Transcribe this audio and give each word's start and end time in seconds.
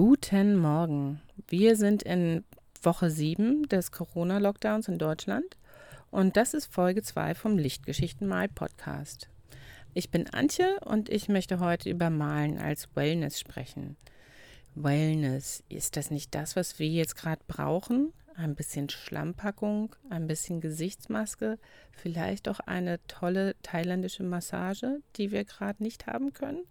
Guten 0.00 0.56
Morgen. 0.56 1.20
Wir 1.48 1.74
sind 1.74 2.04
in 2.04 2.44
Woche 2.84 3.10
7 3.10 3.64
des 3.64 3.90
Corona-Lockdowns 3.90 4.86
in 4.86 4.96
Deutschland 4.96 5.56
und 6.12 6.36
das 6.36 6.54
ist 6.54 6.72
Folge 6.72 7.02
2 7.02 7.34
vom 7.34 7.58
Lichtgeschichten 7.58 8.28
Mal 8.28 8.48
Podcast. 8.48 9.28
Ich 9.94 10.12
bin 10.12 10.30
Antje 10.30 10.78
und 10.84 11.08
ich 11.08 11.28
möchte 11.28 11.58
heute 11.58 11.90
über 11.90 12.10
Malen 12.10 12.58
als 12.58 12.94
Wellness 12.94 13.40
sprechen. 13.40 13.96
Wellness, 14.76 15.64
ist 15.68 15.96
das 15.96 16.12
nicht 16.12 16.32
das, 16.32 16.54
was 16.54 16.78
wir 16.78 16.86
jetzt 16.86 17.16
gerade 17.16 17.42
brauchen? 17.48 18.12
Ein 18.36 18.54
bisschen 18.54 18.88
Schlammpackung, 18.90 19.96
ein 20.10 20.28
bisschen 20.28 20.60
Gesichtsmaske, 20.60 21.58
vielleicht 21.90 22.48
auch 22.48 22.60
eine 22.60 23.04
tolle 23.08 23.56
thailändische 23.64 24.22
Massage, 24.22 25.00
die 25.16 25.32
wir 25.32 25.42
gerade 25.42 25.82
nicht 25.82 26.06
haben 26.06 26.32
können? 26.34 26.62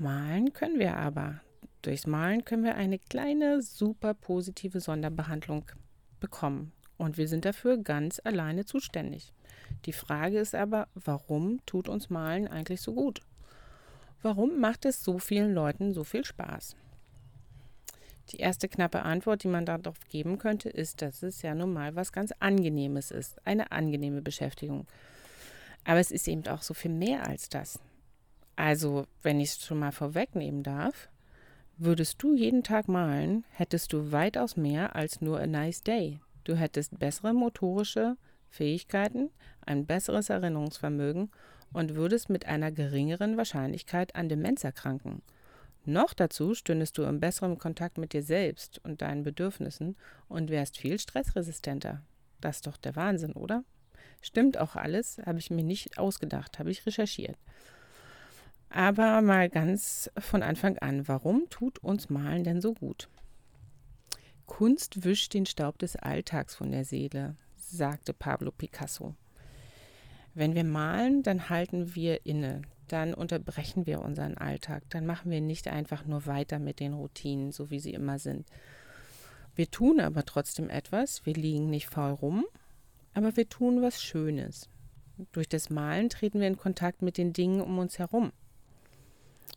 Malen 0.00 0.52
können 0.52 0.80
wir 0.80 0.96
aber. 0.96 1.40
Durchs 1.86 2.04
Malen 2.04 2.44
können 2.44 2.64
wir 2.64 2.74
eine 2.74 2.98
kleine, 2.98 3.62
super 3.62 4.12
positive 4.12 4.80
Sonderbehandlung 4.80 5.66
bekommen. 6.18 6.72
Und 6.96 7.16
wir 7.16 7.28
sind 7.28 7.44
dafür 7.44 7.76
ganz 7.76 8.20
alleine 8.24 8.64
zuständig. 8.64 9.32
Die 9.84 9.92
Frage 9.92 10.40
ist 10.40 10.56
aber, 10.56 10.88
warum 10.96 11.64
tut 11.64 11.88
uns 11.88 12.10
Malen 12.10 12.48
eigentlich 12.48 12.80
so 12.80 12.92
gut? 12.92 13.20
Warum 14.20 14.58
macht 14.58 14.84
es 14.84 15.04
so 15.04 15.20
vielen 15.20 15.54
Leuten 15.54 15.94
so 15.94 16.02
viel 16.02 16.24
Spaß? 16.24 16.74
Die 18.30 18.38
erste 18.38 18.68
knappe 18.68 19.02
Antwort, 19.02 19.44
die 19.44 19.48
man 19.48 19.64
darauf 19.64 20.00
geben 20.08 20.38
könnte, 20.38 20.68
ist, 20.68 21.02
dass 21.02 21.22
es 21.22 21.42
ja 21.42 21.54
nun 21.54 21.72
mal 21.72 21.94
was 21.94 22.10
ganz 22.10 22.32
Angenehmes 22.40 23.12
ist. 23.12 23.46
Eine 23.46 23.70
angenehme 23.70 24.22
Beschäftigung. 24.22 24.88
Aber 25.84 26.00
es 26.00 26.10
ist 26.10 26.26
eben 26.26 26.48
auch 26.48 26.62
so 26.62 26.74
viel 26.74 26.90
mehr 26.90 27.28
als 27.28 27.48
das. 27.48 27.78
Also, 28.56 29.06
wenn 29.22 29.38
ich 29.38 29.50
es 29.50 29.64
schon 29.64 29.78
mal 29.78 29.92
vorwegnehmen 29.92 30.64
darf, 30.64 31.08
würdest 31.76 32.22
du 32.22 32.34
jeden 32.34 32.62
Tag 32.62 32.88
malen, 32.88 33.44
hättest 33.50 33.92
du 33.92 34.12
weitaus 34.12 34.56
mehr 34.56 34.96
als 34.96 35.20
nur 35.20 35.40
a 35.40 35.46
nice 35.46 35.82
day. 35.82 36.20
Du 36.44 36.54
hättest 36.54 36.98
bessere 36.98 37.34
motorische 37.34 38.16
Fähigkeiten, 38.48 39.30
ein 39.64 39.86
besseres 39.86 40.30
Erinnerungsvermögen 40.30 41.30
und 41.72 41.94
würdest 41.94 42.30
mit 42.30 42.46
einer 42.46 42.72
geringeren 42.72 43.36
Wahrscheinlichkeit 43.36 44.14
an 44.14 44.28
Demenz 44.28 44.64
erkranken. 44.64 45.22
Noch 45.84 46.14
dazu 46.14 46.54
stündest 46.54 46.98
du 46.98 47.02
im 47.02 47.20
besseren 47.20 47.58
Kontakt 47.58 47.98
mit 47.98 48.12
dir 48.12 48.22
selbst 48.22 48.80
und 48.84 49.02
deinen 49.02 49.22
Bedürfnissen 49.22 49.96
und 50.28 50.50
wärst 50.50 50.78
viel 50.78 50.98
stressresistenter. 50.98 52.02
Das 52.40 52.56
ist 52.56 52.66
doch 52.66 52.76
der 52.76 52.96
Wahnsinn, 52.96 53.32
oder? 53.32 53.64
Stimmt 54.20 54.58
auch 54.58 54.74
alles, 54.74 55.18
habe 55.24 55.38
ich 55.38 55.50
mir 55.50 55.62
nicht 55.62 55.98
ausgedacht, 55.98 56.58
habe 56.58 56.70
ich 56.70 56.86
recherchiert. 56.86 57.36
Aber 58.76 59.22
mal 59.22 59.48
ganz 59.48 60.10
von 60.18 60.42
Anfang 60.42 60.76
an, 60.76 61.08
warum 61.08 61.48
tut 61.48 61.78
uns 61.78 62.10
Malen 62.10 62.44
denn 62.44 62.60
so 62.60 62.74
gut? 62.74 63.08
Kunst 64.44 65.02
wischt 65.02 65.32
den 65.32 65.46
Staub 65.46 65.78
des 65.78 65.96
Alltags 65.96 66.54
von 66.54 66.72
der 66.72 66.84
Seele, 66.84 67.36
sagte 67.56 68.12
Pablo 68.12 68.50
Picasso. 68.50 69.14
Wenn 70.34 70.54
wir 70.54 70.64
malen, 70.64 71.22
dann 71.22 71.48
halten 71.48 71.94
wir 71.94 72.26
inne, 72.26 72.60
dann 72.86 73.14
unterbrechen 73.14 73.86
wir 73.86 74.02
unseren 74.02 74.36
Alltag, 74.36 74.82
dann 74.90 75.06
machen 75.06 75.30
wir 75.30 75.40
nicht 75.40 75.68
einfach 75.68 76.04
nur 76.04 76.26
weiter 76.26 76.58
mit 76.58 76.78
den 76.78 76.92
Routinen, 76.92 77.52
so 77.52 77.70
wie 77.70 77.80
sie 77.80 77.94
immer 77.94 78.18
sind. 78.18 78.46
Wir 79.54 79.70
tun 79.70 80.00
aber 80.00 80.26
trotzdem 80.26 80.68
etwas, 80.68 81.24
wir 81.24 81.32
liegen 81.32 81.70
nicht 81.70 81.88
faul 81.88 82.12
rum, 82.12 82.44
aber 83.14 83.38
wir 83.38 83.48
tun 83.48 83.80
was 83.80 84.02
Schönes. 84.02 84.68
Durch 85.32 85.48
das 85.48 85.70
Malen 85.70 86.10
treten 86.10 86.40
wir 86.40 86.46
in 86.46 86.58
Kontakt 86.58 87.00
mit 87.00 87.16
den 87.16 87.32
Dingen 87.32 87.62
um 87.62 87.78
uns 87.78 87.98
herum 87.98 88.32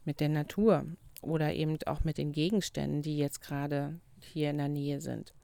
mit 0.09 0.21
der 0.21 0.29
Natur 0.29 0.88
oder 1.21 1.53
eben 1.53 1.77
auch 1.85 2.03
mit 2.03 2.17
den 2.17 2.31
Gegenständen, 2.31 3.03
die 3.03 3.15
jetzt 3.19 3.41
gerade 3.41 3.99
hier 4.19 4.49
in 4.49 4.57
der 4.57 4.67
Nähe 4.67 5.02
sind. 5.02 5.35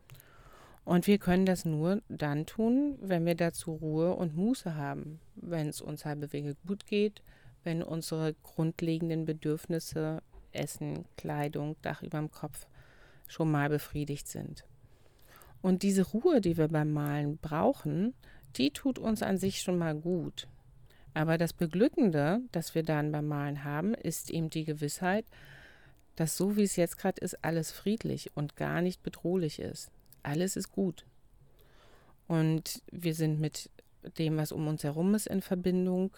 Und 0.85 1.05
wir 1.05 1.19
können 1.19 1.45
das 1.45 1.65
nur 1.65 2.01
dann 2.09 2.47
tun, 2.47 2.97
wenn 2.99 3.27
wir 3.27 3.35
dazu 3.35 3.73
Ruhe 3.73 4.15
und 4.15 4.35
Muße 4.35 4.73
haben, 4.73 5.19
wenn 5.35 5.67
es 5.67 5.81
uns 5.81 6.03
halbwegs 6.03 6.55
gut 6.65 6.87
geht, 6.87 7.21
wenn 7.63 7.83
unsere 7.83 8.33
grundlegenden 8.41 9.25
Bedürfnisse, 9.25 10.23
Essen, 10.51 11.05
Kleidung, 11.15 11.75
Dach 11.83 12.01
über 12.01 12.17
dem 12.17 12.31
Kopf 12.31 12.65
schon 13.27 13.51
mal 13.51 13.69
befriedigt 13.69 14.27
sind. 14.27 14.65
Und 15.61 15.83
diese 15.83 16.01
Ruhe, 16.01 16.41
die 16.41 16.57
wir 16.57 16.69
beim 16.69 16.91
Malen 16.91 17.37
brauchen, 17.37 18.15
die 18.55 18.71
tut 18.71 18.97
uns 18.97 19.21
an 19.21 19.37
sich 19.37 19.61
schon 19.61 19.77
mal 19.77 19.93
gut. 19.93 20.47
Aber 21.15 21.37
das 21.37 21.53
Beglückende, 21.53 22.41
das 22.51 22.75
wir 22.75 22.83
dann 22.83 23.13
beim 23.13 23.27
Malen 23.27 23.63
haben, 23.63 23.93
ist 23.93 24.29
eben 24.29 24.49
die 24.49 24.65
Gewissheit, 24.65 25.25
dass 26.17 26.35
so 26.35 26.57
wie 26.57 26.63
es 26.63 26.75
jetzt 26.75 26.97
gerade 26.97 27.21
ist, 27.21 27.43
alles 27.43 27.71
friedlich 27.71 28.35
und 28.35 28.57
gar 28.57 28.81
nicht 28.81 29.01
bedrohlich 29.01 29.59
ist. 29.59 29.89
Alles 30.23 30.57
ist 30.57 30.73
gut. 30.73 31.05
Und 32.27 32.83
wir 32.91 33.15
sind 33.15 33.39
mit 33.39 33.69
dem, 34.17 34.35
was 34.35 34.51
um 34.51 34.67
uns 34.67 34.83
herum 34.83 35.15
ist, 35.15 35.27
in 35.27 35.41
Verbindung. 35.41 36.11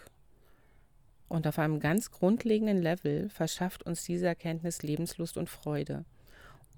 Und 1.28 1.46
auf 1.46 1.60
einem 1.60 1.78
ganz 1.78 2.10
grundlegenden 2.10 2.82
Level 2.82 3.30
verschafft 3.30 3.84
uns 3.84 4.02
diese 4.02 4.26
Erkenntnis 4.26 4.82
Lebenslust 4.82 5.36
und 5.36 5.48
Freude. 5.48 6.04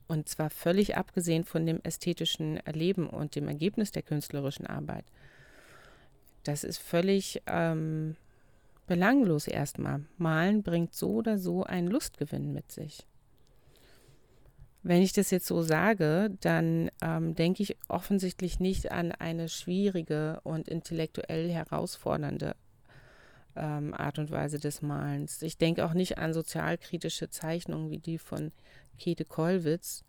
Und 0.09 0.29
zwar 0.29 0.51
völlig 0.51 0.95
abgesehen 0.95 1.45
von 1.45 1.65
dem 1.65 1.81
ästhetischen 1.85 2.59
Erleben 2.59 3.09
und 3.09 3.35
dem 3.35 3.49
Ergebnis 3.49 3.93
der 3.93 4.03
künstlerischen 4.03 4.67
Arbeit. 4.67 5.07
Das 6.45 6.65
ist 6.65 6.79
völlig 6.79 7.43
ähm, 7.47 8.17
belanglos 8.87 9.47
erstmal. 9.47 10.05
Malen 10.17 10.63
bringt 10.63 10.95
so 10.95 11.15
oder 11.15 11.39
so 11.39 11.65
einen 11.65 11.89
Lustgewinn 11.89 12.53
mit 12.53 12.73
sich. 12.73 13.07
Wenn 14.83 15.03
ich 15.03 15.13
das 15.13 15.31
jetzt 15.31 15.47
so 15.47 15.61
sage, 15.61 16.31
dann 16.41 16.91
ähm, 17.03 17.35
denke 17.35 17.63
ich 17.63 17.77
offensichtlich 17.89 18.61
nicht 18.61 18.91
an 18.91 19.13
eine 19.13 19.49
schwierige 19.51 20.41
und 20.43 20.69
intellektuell 20.69 21.51
herausfordernde 21.51 22.57
ähm, 23.57 23.93
Art 23.93 24.19
und 24.19 24.31
Weise 24.31 24.59
des 24.59 24.81
Malens. 24.81 25.43
Ich 25.43 25.59
denke 25.59 25.85
auch 25.85 25.93
nicht 25.93 26.17
an 26.17 26.33
sozialkritische 26.33 27.29
Zeichnungen 27.29 27.91
wie 27.91 27.99
die 27.99 28.19
von 28.19 28.53
Käthe 28.99 29.27
Kollwitz. 29.27 30.05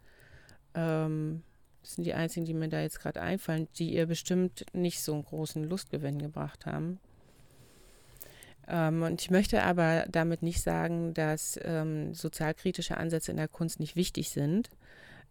Ähm, 0.73 1.43
das 1.81 1.95
sind 1.95 2.03
die 2.03 2.13
einzigen, 2.13 2.45
die 2.45 2.53
mir 2.53 2.69
da 2.69 2.81
jetzt 2.81 2.99
gerade 2.99 3.21
einfallen, 3.21 3.67
die 3.77 3.93
ihr 3.93 4.05
bestimmt 4.05 4.65
nicht 4.73 5.01
so 5.01 5.13
einen 5.13 5.25
großen 5.25 5.63
Lustgewinn 5.63 6.19
gebracht 6.19 6.65
haben. 6.65 6.99
Ähm, 8.67 9.03
und 9.03 9.21
ich 9.21 9.31
möchte 9.31 9.63
aber 9.63 10.05
damit 10.09 10.43
nicht 10.43 10.61
sagen, 10.61 11.13
dass 11.13 11.59
ähm, 11.63 12.13
sozialkritische 12.13 12.97
Ansätze 12.97 13.31
in 13.31 13.37
der 13.37 13.47
Kunst 13.47 13.79
nicht 13.79 13.95
wichtig 13.95 14.29
sind. 14.29 14.69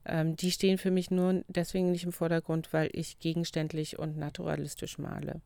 Ähm, 0.04 0.36
die 0.36 0.50
stehen 0.50 0.78
für 0.78 0.90
mich 0.90 1.10
nur 1.10 1.44
deswegen 1.48 1.92
nicht 1.92 2.04
im 2.04 2.12
Vordergrund, 2.12 2.72
weil 2.72 2.90
ich 2.92 3.18
gegenständlich 3.18 3.98
und 3.98 4.16
naturalistisch 4.16 4.98
male. 4.98 5.40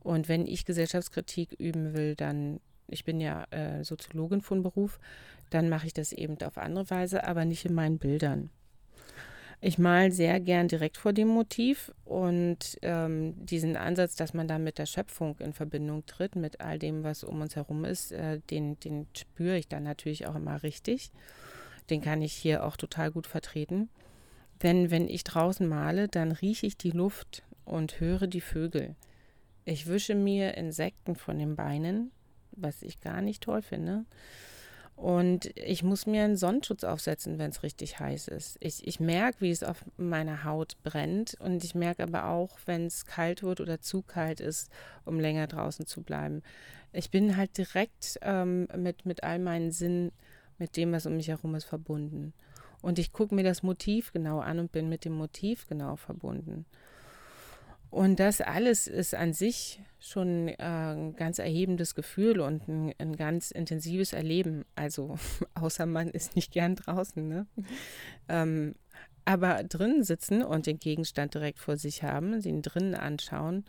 Und 0.00 0.28
wenn 0.28 0.46
ich 0.46 0.64
Gesellschaftskritik 0.64 1.52
üben 1.52 1.94
will, 1.94 2.16
dann, 2.16 2.60
ich 2.88 3.04
bin 3.04 3.20
ja 3.20 3.44
äh, 3.50 3.84
Soziologin 3.84 4.40
von 4.40 4.62
Beruf, 4.62 4.98
dann 5.50 5.68
mache 5.68 5.86
ich 5.86 5.92
das 5.92 6.12
eben 6.12 6.40
auf 6.42 6.58
andere 6.58 6.88
Weise, 6.90 7.24
aber 7.24 7.44
nicht 7.44 7.64
in 7.64 7.74
meinen 7.74 7.98
Bildern. 7.98 8.50
Ich 9.62 9.78
male 9.78 10.10
sehr 10.10 10.40
gern 10.40 10.68
direkt 10.68 10.96
vor 10.96 11.12
dem 11.12 11.28
Motiv 11.28 11.92
und 12.06 12.78
ähm, 12.80 13.34
diesen 13.44 13.76
Ansatz, 13.76 14.16
dass 14.16 14.32
man 14.32 14.48
da 14.48 14.58
mit 14.58 14.78
der 14.78 14.86
Schöpfung 14.86 15.36
in 15.38 15.52
Verbindung 15.52 16.06
tritt, 16.06 16.34
mit 16.34 16.62
all 16.62 16.78
dem, 16.78 17.04
was 17.04 17.24
um 17.24 17.42
uns 17.42 17.56
herum 17.56 17.84
ist, 17.84 18.12
äh, 18.12 18.40
den, 18.50 18.80
den 18.80 19.06
spüre 19.14 19.58
ich 19.58 19.68
dann 19.68 19.82
natürlich 19.82 20.26
auch 20.26 20.34
immer 20.34 20.62
richtig. 20.62 21.10
Den 21.90 22.00
kann 22.00 22.22
ich 22.22 22.32
hier 22.32 22.64
auch 22.64 22.78
total 22.78 23.10
gut 23.10 23.26
vertreten. 23.26 23.90
Denn 24.62 24.90
wenn 24.90 25.08
ich 25.08 25.24
draußen 25.24 25.66
male, 25.68 26.08
dann 26.08 26.32
rieche 26.32 26.66
ich 26.66 26.78
die 26.78 26.90
Luft 26.90 27.42
und 27.66 28.00
höre 28.00 28.26
die 28.26 28.40
Vögel. 28.40 28.94
Ich 29.66 29.86
wische 29.86 30.14
mir 30.14 30.56
Insekten 30.56 31.16
von 31.16 31.38
den 31.38 31.54
Beinen, 31.54 32.12
was 32.52 32.82
ich 32.82 33.00
gar 33.00 33.20
nicht 33.20 33.42
toll 33.42 33.60
finde. 33.60 34.06
Und 35.00 35.46
ich 35.56 35.82
muss 35.82 36.04
mir 36.04 36.24
einen 36.24 36.36
Sonnenschutz 36.36 36.84
aufsetzen, 36.84 37.38
wenn 37.38 37.48
es 37.48 37.62
richtig 37.62 37.98
heiß 38.00 38.28
ist. 38.28 38.58
Ich, 38.60 38.86
ich 38.86 39.00
merke, 39.00 39.40
wie 39.40 39.50
es 39.50 39.62
auf 39.62 39.82
meiner 39.96 40.44
Haut 40.44 40.76
brennt. 40.82 41.38
Und 41.40 41.64
ich 41.64 41.74
merke 41.74 42.02
aber 42.02 42.26
auch, 42.26 42.58
wenn 42.66 42.84
es 42.84 43.06
kalt 43.06 43.42
wird 43.42 43.62
oder 43.62 43.80
zu 43.80 44.02
kalt 44.02 44.40
ist, 44.40 44.70
um 45.06 45.18
länger 45.18 45.46
draußen 45.46 45.86
zu 45.86 46.02
bleiben. 46.02 46.42
Ich 46.92 47.10
bin 47.10 47.38
halt 47.38 47.56
direkt 47.56 48.18
ähm, 48.20 48.68
mit, 48.76 49.06
mit 49.06 49.24
all 49.24 49.38
meinen 49.38 49.70
Sinnen, 49.70 50.12
mit 50.58 50.76
dem, 50.76 50.92
was 50.92 51.06
um 51.06 51.16
mich 51.16 51.28
herum 51.28 51.54
ist, 51.54 51.64
verbunden. 51.64 52.34
Und 52.82 52.98
ich 52.98 53.10
gucke 53.10 53.34
mir 53.34 53.44
das 53.44 53.62
Motiv 53.62 54.12
genau 54.12 54.40
an 54.40 54.58
und 54.58 54.70
bin 54.70 54.90
mit 54.90 55.06
dem 55.06 55.14
Motiv 55.14 55.66
genau 55.66 55.96
verbunden. 55.96 56.66
Und 57.90 58.20
das 58.20 58.40
alles 58.40 58.86
ist 58.86 59.14
an 59.14 59.32
sich 59.32 59.80
schon 59.98 60.48
äh, 60.48 60.54
ein 60.58 61.14
ganz 61.16 61.38
erhebendes 61.38 61.94
Gefühl 61.94 62.40
und 62.40 62.68
ein, 62.68 62.94
ein, 62.98 63.16
ganz 63.16 63.50
intensives 63.50 64.12
Erleben. 64.12 64.64
Also, 64.74 65.18
außer 65.54 65.86
man 65.86 66.08
ist 66.08 66.36
nicht 66.36 66.52
gern 66.52 66.76
draußen. 66.76 67.28
Ne? 67.28 67.46
Ähm, 68.28 68.74
aber 69.24 69.62
drinnen 69.64 70.02
sitzen 70.04 70.42
und 70.42 70.66
den 70.66 70.78
Gegenstand 70.78 71.34
direkt 71.34 71.58
vor 71.58 71.76
sich 71.76 72.02
haben, 72.02 72.40
ihn 72.42 72.62
drinnen 72.62 72.94
anschauen, 72.94 73.64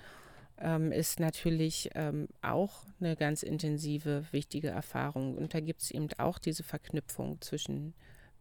ähm, 0.59 0.91
ist 0.91 1.19
natürlich 1.19 1.89
ähm, 1.95 2.27
auch 2.41 2.83
eine 2.99 3.15
ganz 3.15 3.43
intensive, 3.43 4.23
wichtige 4.31 4.69
Erfahrung. 4.69 5.35
Und 5.35 5.53
da 5.53 5.59
gibt 5.59 5.81
es 5.81 5.91
eben 5.91 6.07
auch 6.17 6.39
diese 6.39 6.63
Verknüpfung 6.63 7.41
zwischen 7.41 7.93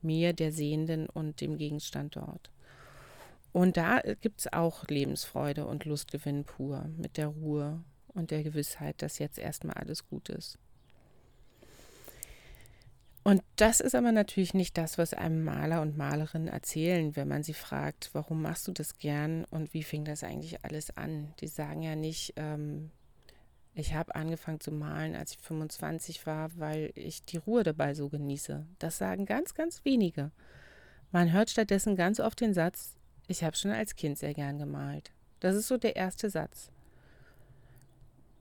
mir, 0.03 0.33
der 0.33 0.53
Sehenden 0.53 1.09
und 1.09 1.41
dem 1.41 1.57
Gegenstand 1.57 2.17
dort. 2.17 2.51
Und 3.53 3.77
da 3.77 4.01
gibt 4.21 4.41
es 4.41 4.53
auch 4.53 4.87
Lebensfreude 4.87 5.67
und 5.67 5.85
Lustgewinn 5.85 6.45
pur 6.45 6.89
mit 6.97 7.17
der 7.17 7.29
Ruhe 7.29 7.83
und 8.09 8.31
der 8.31 8.43
Gewissheit, 8.43 9.03
dass 9.03 9.19
jetzt 9.19 9.39
erstmal 9.39 9.77
alles 9.77 10.07
gut 10.09 10.29
ist. 10.29 10.59
Und 13.23 13.43
das 13.57 13.81
ist 13.81 13.95
aber 13.95 14.13
natürlich 14.13 14.55
nicht 14.55 14.79
das, 14.79 14.97
was 14.97 15.13
einem 15.13 15.45
Maler 15.45 15.83
und 15.83 15.97
Malerin 15.97 16.49
erzählen, 16.49 17.15
wenn 17.17 17.29
man 17.29 17.43
sie 17.43 17.53
fragt, 17.53 18.11
warum 18.15 18.41
machst 18.41 18.67
du 18.67 18.73
das 18.73 18.99
gern 18.99 19.45
und 19.45 19.75
wie 19.75 19.83
fing 19.83 20.05
das 20.05 20.25
eigentlich 20.25 20.65
alles 20.65 20.97
an? 20.97 21.35
Die 21.41 21.47
sagen 21.47 21.83
ja 21.83 21.97
nicht, 21.97 22.33
ähm, 22.37 22.91
ich 23.75 23.95
habe 23.95 24.15
angefangen 24.15 24.61
zu 24.61 24.73
malen, 24.73 25.15
als 25.15 25.33
ich 25.33 25.39
25 25.39 26.27
war, 26.27 26.51
weil 26.59 26.93
ich 26.95 27.25
die 27.25 27.37
Ruhe 27.37 27.63
dabei 27.63 27.95
so 27.95 28.09
genieße. 28.09 28.67
Das 28.79 28.99
sagen 28.99 29.27
ganz, 29.27 29.55
ganz 29.55 29.85
wenige. 29.85 30.33
Man 31.13 31.31
hört 31.33 31.51
stattdessen 31.51 31.97
ganz 31.97 32.21
oft 32.21 32.41
den 32.41 32.55
Satz, 32.55 32.97
ich 33.31 33.45
habe 33.45 33.57
schon 33.57 33.71
als 33.71 33.95
Kind 33.95 34.19
sehr 34.19 34.35
gern 34.35 34.59
gemalt. 34.59 35.13
Das 35.39 35.55
ist 35.55 35.69
so 35.69 35.77
der 35.77 35.97
erste 35.97 36.29
Satz. 36.31 36.71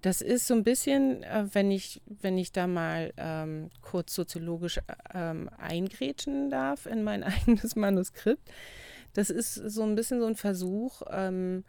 Das 0.01 0.21
ist 0.21 0.47
so 0.47 0.53
ein 0.53 0.63
bisschen, 0.63 1.23
äh, 1.23 1.45
wenn 1.51 1.71
ich, 1.71 2.01
wenn 2.07 2.37
ich 2.37 2.51
da 2.51 2.67
mal 2.67 3.13
ähm, 3.17 3.69
kurz 3.81 4.15
soziologisch 4.15 4.79
ähm, 5.13 5.49
eingrätschen 5.57 6.49
darf 6.49 6.85
in 6.85 7.03
mein 7.03 7.23
eigenes 7.23 7.75
Manuskript. 7.75 8.49
Das 9.13 9.29
ist 9.29 9.53
so 9.53 9.83
ein 9.83 9.95
bisschen 9.95 10.19
so 10.19 10.25
ein 10.25 10.35
Versuch, 10.35 11.01
ähm, 11.09 11.65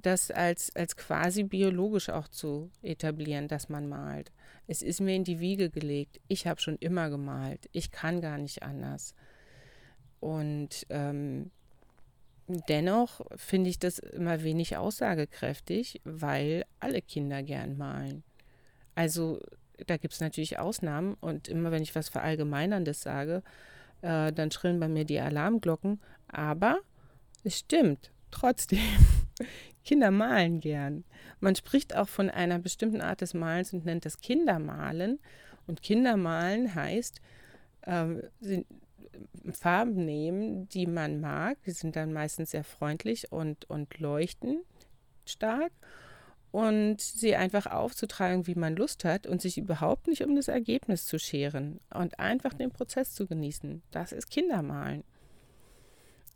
das 0.00 0.30
als, 0.30 0.74
als 0.76 0.96
quasi 0.96 1.42
biologisch 1.42 2.10
auch 2.10 2.28
zu 2.28 2.70
etablieren, 2.82 3.48
dass 3.48 3.68
man 3.68 3.88
malt. 3.88 4.30
Es 4.68 4.82
ist 4.82 5.00
mir 5.00 5.16
in 5.16 5.24
die 5.24 5.40
Wiege 5.40 5.70
gelegt. 5.70 6.20
Ich 6.28 6.46
habe 6.46 6.60
schon 6.60 6.76
immer 6.76 7.10
gemalt. 7.10 7.68
Ich 7.72 7.90
kann 7.90 8.20
gar 8.20 8.38
nicht 8.38 8.62
anders. 8.62 9.14
Und 10.20 10.86
ähm, 10.90 11.50
Dennoch 12.48 13.20
finde 13.36 13.70
ich 13.70 13.78
das 13.78 13.98
immer 13.98 14.42
wenig 14.42 14.76
aussagekräftig, 14.76 16.00
weil 16.04 16.64
alle 16.80 17.00
Kinder 17.00 17.42
gern 17.42 17.76
malen. 17.76 18.24
Also 18.94 19.40
da 19.86 19.96
gibt 19.96 20.14
es 20.14 20.20
natürlich 20.20 20.58
Ausnahmen 20.58 21.14
und 21.20 21.48
immer 21.48 21.70
wenn 21.70 21.82
ich 21.82 21.94
was 21.94 22.08
Verallgemeinerndes 22.08 23.00
sage, 23.00 23.42
äh, 24.02 24.32
dann 24.32 24.50
schrillen 24.50 24.80
bei 24.80 24.88
mir 24.88 25.04
die 25.04 25.20
Alarmglocken. 25.20 26.00
Aber 26.28 26.80
es 27.44 27.58
stimmt 27.58 28.10
trotzdem. 28.30 28.80
Kinder 29.84 30.10
malen 30.10 30.60
gern. 30.60 31.04
Man 31.40 31.56
spricht 31.56 31.96
auch 31.96 32.08
von 32.08 32.30
einer 32.30 32.58
bestimmten 32.58 33.00
Art 33.00 33.20
des 33.20 33.34
Malens 33.34 33.72
und 33.72 33.84
nennt 33.84 34.04
das 34.04 34.20
Kindermalen. 34.20 35.18
Und 35.66 35.82
Kindermalen 35.82 36.74
heißt, 36.74 37.20
äh, 37.82 38.04
Farben 39.52 40.04
nehmen, 40.04 40.68
die 40.68 40.86
man 40.86 41.20
mag. 41.20 41.58
Die 41.64 41.70
sind 41.72 41.96
dann 41.96 42.12
meistens 42.12 42.50
sehr 42.52 42.64
freundlich 42.64 43.32
und, 43.32 43.68
und 43.68 43.98
leuchten 43.98 44.62
stark. 45.24 45.72
Und 46.50 47.00
sie 47.00 47.34
einfach 47.34 47.64
aufzutragen, 47.66 48.46
wie 48.46 48.54
man 48.54 48.76
Lust 48.76 49.06
hat 49.06 49.26
und 49.26 49.40
sich 49.40 49.56
überhaupt 49.56 50.06
nicht 50.06 50.22
um 50.22 50.36
das 50.36 50.48
Ergebnis 50.48 51.06
zu 51.06 51.18
scheren 51.18 51.80
und 51.94 52.18
einfach 52.18 52.52
den 52.52 52.70
Prozess 52.70 53.14
zu 53.14 53.26
genießen. 53.26 53.82
Das 53.90 54.12
ist 54.12 54.30
Kindermalen. 54.30 55.02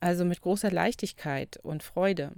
Also 0.00 0.24
mit 0.24 0.40
großer 0.40 0.70
Leichtigkeit 0.70 1.58
und 1.62 1.82
Freude. 1.82 2.32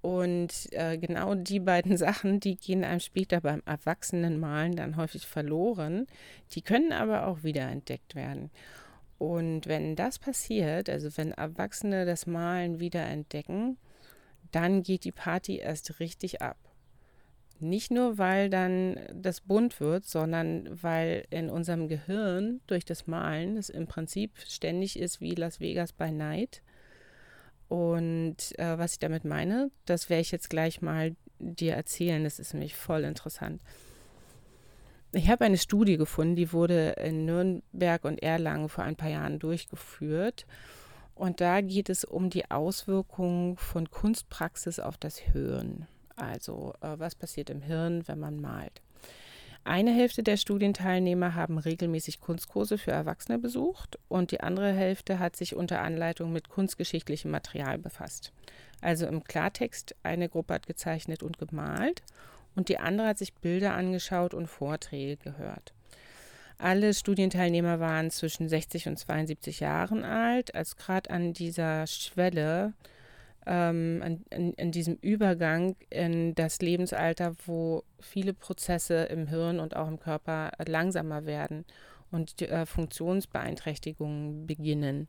Und 0.00 0.72
äh, 0.72 0.96
genau 0.96 1.34
die 1.34 1.60
beiden 1.60 1.96
Sachen, 1.98 2.40
die 2.40 2.56
gehen 2.56 2.84
einem 2.84 3.00
später 3.00 3.40
beim 3.40 3.62
Erwachsenenmalen 3.66 4.76
dann 4.76 4.96
häufig 4.96 5.26
verloren. 5.26 6.06
Die 6.52 6.62
können 6.62 6.92
aber 6.92 7.26
auch 7.26 7.42
wiederentdeckt 7.42 8.14
werden. 8.14 8.50
Und 9.18 9.66
wenn 9.66 9.96
das 9.96 10.18
passiert, 10.18 10.88
also 10.88 11.16
wenn 11.16 11.32
Erwachsene 11.32 12.06
das 12.06 12.26
Malen 12.26 12.78
wieder 12.78 13.04
entdecken, 13.04 13.76
dann 14.52 14.82
geht 14.82 15.04
die 15.04 15.12
Party 15.12 15.58
erst 15.58 16.00
richtig 16.00 16.40
ab. 16.40 16.56
Nicht 17.60 17.90
nur, 17.90 18.18
weil 18.18 18.50
dann 18.50 19.00
das 19.12 19.40
bunt 19.40 19.80
wird, 19.80 20.06
sondern 20.06 20.68
weil 20.80 21.26
in 21.30 21.50
unserem 21.50 21.88
Gehirn 21.88 22.60
durch 22.68 22.84
das 22.84 23.08
Malen 23.08 23.56
es 23.56 23.68
im 23.68 23.88
Prinzip 23.88 24.38
ständig 24.46 24.96
ist 24.96 25.20
wie 25.20 25.34
Las 25.34 25.58
Vegas 25.58 25.92
by 25.92 26.12
Night. 26.12 26.62
Und 27.66 28.56
äh, 28.58 28.78
was 28.78 28.92
ich 28.92 28.98
damit 29.00 29.24
meine, 29.24 29.72
das 29.86 30.08
werde 30.08 30.20
ich 30.20 30.30
jetzt 30.30 30.50
gleich 30.50 30.80
mal 30.80 31.16
dir 31.40 31.74
erzählen. 31.74 32.22
Das 32.22 32.38
ist 32.38 32.54
nämlich 32.54 32.76
voll 32.76 33.02
interessant. 33.02 33.60
Ich 35.12 35.30
habe 35.30 35.44
eine 35.44 35.56
Studie 35.56 35.96
gefunden, 35.96 36.36
die 36.36 36.52
wurde 36.52 36.90
in 36.90 37.24
Nürnberg 37.24 38.04
und 38.04 38.22
Erlangen 38.22 38.68
vor 38.68 38.84
ein 38.84 38.96
paar 38.96 39.08
Jahren 39.08 39.38
durchgeführt. 39.38 40.46
Und 41.14 41.40
da 41.40 41.62
geht 41.62 41.88
es 41.88 42.04
um 42.04 42.30
die 42.30 42.50
Auswirkungen 42.50 43.56
von 43.56 43.90
Kunstpraxis 43.90 44.78
auf 44.78 44.98
das 44.98 45.18
Hirn. 45.18 45.86
Also 46.14 46.74
äh, 46.80 46.98
was 46.98 47.14
passiert 47.14 47.48
im 47.50 47.62
Hirn, 47.62 48.06
wenn 48.06 48.18
man 48.18 48.40
malt. 48.40 48.82
Eine 49.64 49.92
Hälfte 49.92 50.22
der 50.22 50.36
Studienteilnehmer 50.36 51.34
haben 51.34 51.58
regelmäßig 51.58 52.20
Kunstkurse 52.20 52.78
für 52.78 52.90
Erwachsene 52.90 53.38
besucht 53.38 53.98
und 54.08 54.30
die 54.30 54.40
andere 54.40 54.72
Hälfte 54.72 55.18
hat 55.18 55.36
sich 55.36 55.56
unter 55.56 55.82
Anleitung 55.82 56.32
mit 56.32 56.48
kunstgeschichtlichem 56.48 57.30
Material 57.30 57.78
befasst. 57.78 58.32
Also 58.80 59.06
im 59.06 59.24
Klartext, 59.24 59.94
eine 60.02 60.28
Gruppe 60.28 60.54
hat 60.54 60.66
gezeichnet 60.66 61.22
und 61.22 61.38
gemalt 61.38 62.02
und 62.58 62.68
die 62.68 62.78
andere 62.78 63.06
hat 63.06 63.18
sich 63.18 63.34
Bilder 63.34 63.74
angeschaut 63.74 64.34
und 64.34 64.48
Vorträge 64.48 65.16
gehört. 65.16 65.72
Alle 66.58 66.92
Studienteilnehmer 66.92 67.78
waren 67.78 68.10
zwischen 68.10 68.48
60 68.48 68.88
und 68.88 68.98
72 68.98 69.60
Jahren 69.60 70.02
alt, 70.02 70.56
als 70.56 70.76
gerade 70.76 71.08
an 71.10 71.32
dieser 71.32 71.86
Schwelle, 71.86 72.72
ähm, 73.46 74.02
an, 74.04 74.24
an, 74.34 74.54
an, 74.58 74.72
diesem 74.72 74.96
Übergang 74.96 75.76
in 75.88 76.34
das 76.34 76.60
Lebensalter, 76.60 77.36
wo 77.46 77.84
viele 78.00 78.34
Prozesse 78.34 79.04
im 79.04 79.28
Hirn 79.28 79.60
und 79.60 79.76
auch 79.76 79.86
im 79.86 80.00
Körper 80.00 80.50
langsamer 80.66 81.26
werden 81.26 81.64
und 82.10 82.42
äh, 82.42 82.66
Funktionsbeeinträchtigungen 82.66 84.48
beginnen. 84.48 85.06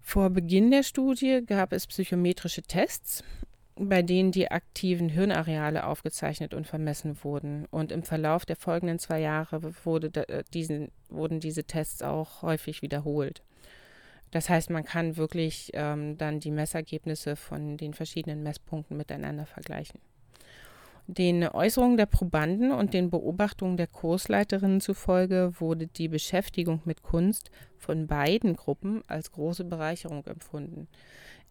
Vor 0.00 0.30
Beginn 0.30 0.72
der 0.72 0.82
Studie 0.82 1.44
gab 1.46 1.72
es 1.72 1.86
psychometrische 1.86 2.62
Tests 2.62 3.22
bei 3.76 4.02
denen 4.02 4.32
die 4.32 4.50
aktiven 4.50 5.08
Hirnareale 5.08 5.86
aufgezeichnet 5.86 6.54
und 6.54 6.66
vermessen 6.66 7.24
wurden. 7.24 7.66
Und 7.70 7.90
im 7.90 8.02
Verlauf 8.02 8.44
der 8.44 8.56
folgenden 8.56 8.98
zwei 8.98 9.20
Jahre 9.20 9.60
wurde 9.84 10.10
da, 10.10 10.22
äh, 10.22 10.44
diesen, 10.52 10.90
wurden 11.08 11.40
diese 11.40 11.64
Tests 11.64 12.02
auch 12.02 12.42
häufig 12.42 12.82
wiederholt. 12.82 13.42
Das 14.30 14.48
heißt, 14.48 14.70
man 14.70 14.84
kann 14.84 15.16
wirklich 15.16 15.70
ähm, 15.74 16.16
dann 16.16 16.40
die 16.40 16.50
Messergebnisse 16.50 17.36
von 17.36 17.76
den 17.76 17.92
verschiedenen 17.92 18.42
Messpunkten 18.42 18.96
miteinander 18.96 19.46
vergleichen. 19.46 20.00
Den 21.06 21.46
Äußerungen 21.46 21.96
der 21.96 22.06
Probanden 22.06 22.70
und 22.70 22.94
den 22.94 23.10
Beobachtungen 23.10 23.76
der 23.76 23.88
Kursleiterinnen 23.88 24.80
zufolge 24.80 25.52
wurde 25.58 25.88
die 25.88 26.08
Beschäftigung 26.08 26.80
mit 26.84 27.02
Kunst 27.02 27.50
von 27.76 28.06
beiden 28.06 28.54
Gruppen 28.54 29.02
als 29.08 29.32
große 29.32 29.64
Bereicherung 29.64 30.24
empfunden. 30.26 30.88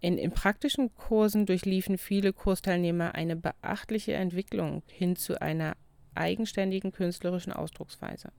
In, 0.02 0.18
in 0.18 0.32
praktischen 0.32 0.94
Kursen 0.96 1.46
durchliefen 1.46 2.00
viele 2.00 2.34
Kursteilnehmer 2.34 3.14
eine 3.14 3.36
beachtliche 3.36 4.14
Entwicklung 4.14 4.82
hin 4.88 5.16
zu 5.16 5.40
einer 5.40 5.78
eigenständigen 6.16 6.92
künstlerischen 6.92 7.54
Ausdrucksweise. 7.54 8.32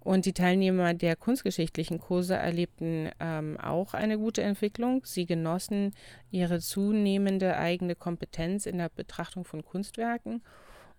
Und 0.00 0.26
die 0.26 0.32
Teilnehmer 0.32 0.94
der 0.94 1.16
kunstgeschichtlichen 1.16 1.98
Kurse 1.98 2.36
erlebten 2.36 3.10
ähm, 3.18 3.58
auch 3.58 3.94
eine 3.94 4.18
gute 4.18 4.42
Entwicklung. 4.42 5.02
Sie 5.04 5.26
genossen 5.26 5.94
ihre 6.30 6.60
zunehmende 6.60 7.56
eigene 7.56 7.94
Kompetenz 7.94 8.66
in 8.66 8.78
der 8.78 8.90
Betrachtung 8.90 9.44
von 9.44 9.64
Kunstwerken 9.64 10.42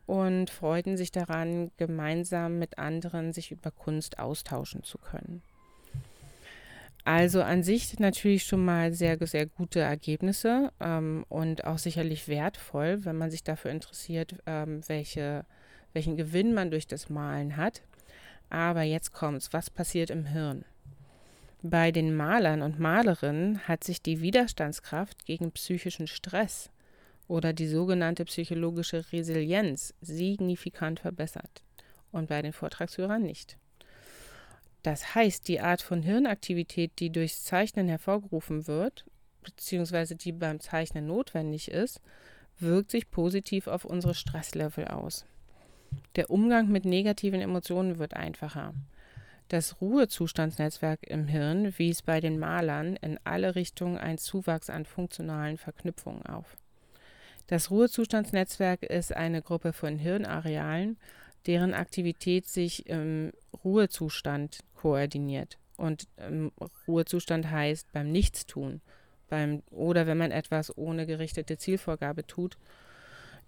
und 0.06 0.50
freuten 0.50 0.98
sich 0.98 1.12
daran, 1.12 1.72
gemeinsam 1.78 2.58
mit 2.58 2.78
anderen 2.78 3.34
sich 3.34 3.52
über 3.52 3.72
Kunst 3.72 4.20
austauschen 4.20 4.84
zu 4.84 4.98
können. 4.98 5.44
Also 7.10 7.42
an 7.42 7.64
sich 7.64 7.98
natürlich 7.98 8.44
schon 8.44 8.64
mal 8.64 8.94
sehr, 8.94 9.18
sehr 9.26 9.48
gute 9.48 9.80
Ergebnisse 9.80 10.72
ähm, 10.80 11.26
und 11.28 11.66
auch 11.66 11.80
sicherlich 11.80 12.28
wertvoll, 12.28 13.04
wenn 13.04 13.18
man 13.18 13.32
sich 13.32 13.44
dafür 13.44 13.72
interessiert, 13.72 14.36
ähm, 14.46 14.82
welche, 14.86 15.44
welchen 15.94 16.18
Gewinn 16.18 16.54
man 16.54 16.70
durch 16.70 16.86
das 16.86 17.10
Malen 17.10 17.58
hat. 17.58 17.82
Aber 18.52 18.84
jetzt 18.84 19.12
kommt's, 19.12 19.52
was 19.54 19.72
passiert 19.72 20.12
im 20.12 20.28
Hirn? 20.28 20.66
Bei 21.64 21.92
den 21.92 22.16
Malern 22.16 22.62
und 22.62 22.78
Malerinnen 22.78 23.68
hat 23.68 23.84
sich 23.84 24.04
die 24.04 24.22
Widerstandskraft 24.22 25.26
gegen 25.26 25.52
psychischen 25.52 26.06
Stress 26.06 26.70
oder 27.28 27.54
die 27.54 27.68
sogenannte 27.68 28.24
psychologische 28.26 29.12
Resilienz 29.12 29.96
signifikant 30.00 31.00
verbessert 31.00 31.64
und 32.12 32.30
bei 32.30 32.44
den 32.44 32.54
Vortragshörern 32.54 33.24
nicht. 33.24 33.58
Das 34.84 35.16
heißt, 35.16 35.48
die 35.48 35.60
Art 35.60 35.82
von 35.82 36.02
Hirnaktivität, 36.02 36.92
die 37.00 37.12
durchs 37.12 37.44
Zeichnen 37.44 37.90
hervorgerufen 37.90 38.68
wird, 38.68 39.06
beziehungsweise 39.44 40.16
die 40.16 40.32
beim 40.32 40.60
Zeichnen 40.60 41.08
notwendig 41.08 41.72
ist, 41.72 42.02
wirkt 42.60 42.92
sich 42.92 43.10
positiv 43.10 43.68
auf 43.68 43.86
unsere 43.86 44.14
Stresslevel 44.14 44.88
aus. 44.88 45.26
Der 46.16 46.30
Umgang 46.30 46.70
mit 46.70 46.86
negativen 46.86 47.42
Emotionen 47.42 47.98
wird 47.98 48.14
einfacher. 48.14 48.74
Das 49.48 49.82
Ruhezustandsnetzwerk 49.82 51.00
im 51.08 51.28
Hirn 51.28 51.74
wies 51.78 52.04
bei 52.04 52.20
den 52.20 52.38
Malern 52.38 52.96
in 52.98 53.20
alle 53.24 53.56
Richtungen 53.56 53.98
einen 53.98 54.20
Zuwachs 54.20 54.70
an 54.70 54.86
funktionalen 54.86 55.58
Verknüpfungen 55.58 56.24
auf. 56.28 56.58
Das 57.48 57.72
Ruhezustandsnetzwerk 57.72 58.84
ist 58.84 59.12
eine 59.16 59.42
Gruppe 59.42 59.74
von 59.74 59.98
Hirnarealen, 59.98 60.98
deren 61.48 61.74
Aktivität 61.74 62.48
sich 62.48 62.88
im 62.88 63.32
Ruhezustand 63.64 64.60
koordiniert. 64.76 65.58
Und 65.78 66.08
im 66.18 66.52
Ruhezustand 66.88 67.50
heißt 67.50 67.92
beim 67.94 68.12
Nichtstun 68.12 68.82
beim, 69.30 69.64
oder 69.70 70.08
wenn 70.08 70.18
man 70.18 70.32
etwas 70.32 70.76
ohne 70.78 71.06
gerichtete 71.06 71.58
Zielvorgabe 71.58 72.28
tut, 72.28 72.58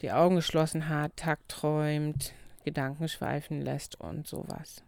die 0.02 0.12
Augen 0.12 0.36
geschlossen 0.36 0.88
hat, 0.88 1.18
Takt 1.18 1.50
träumt, 1.50 2.34
Gedanken 2.64 3.08
schweifen 3.08 3.62
lässt 3.62 4.00
und 4.00 4.28
sowas. 4.28 4.84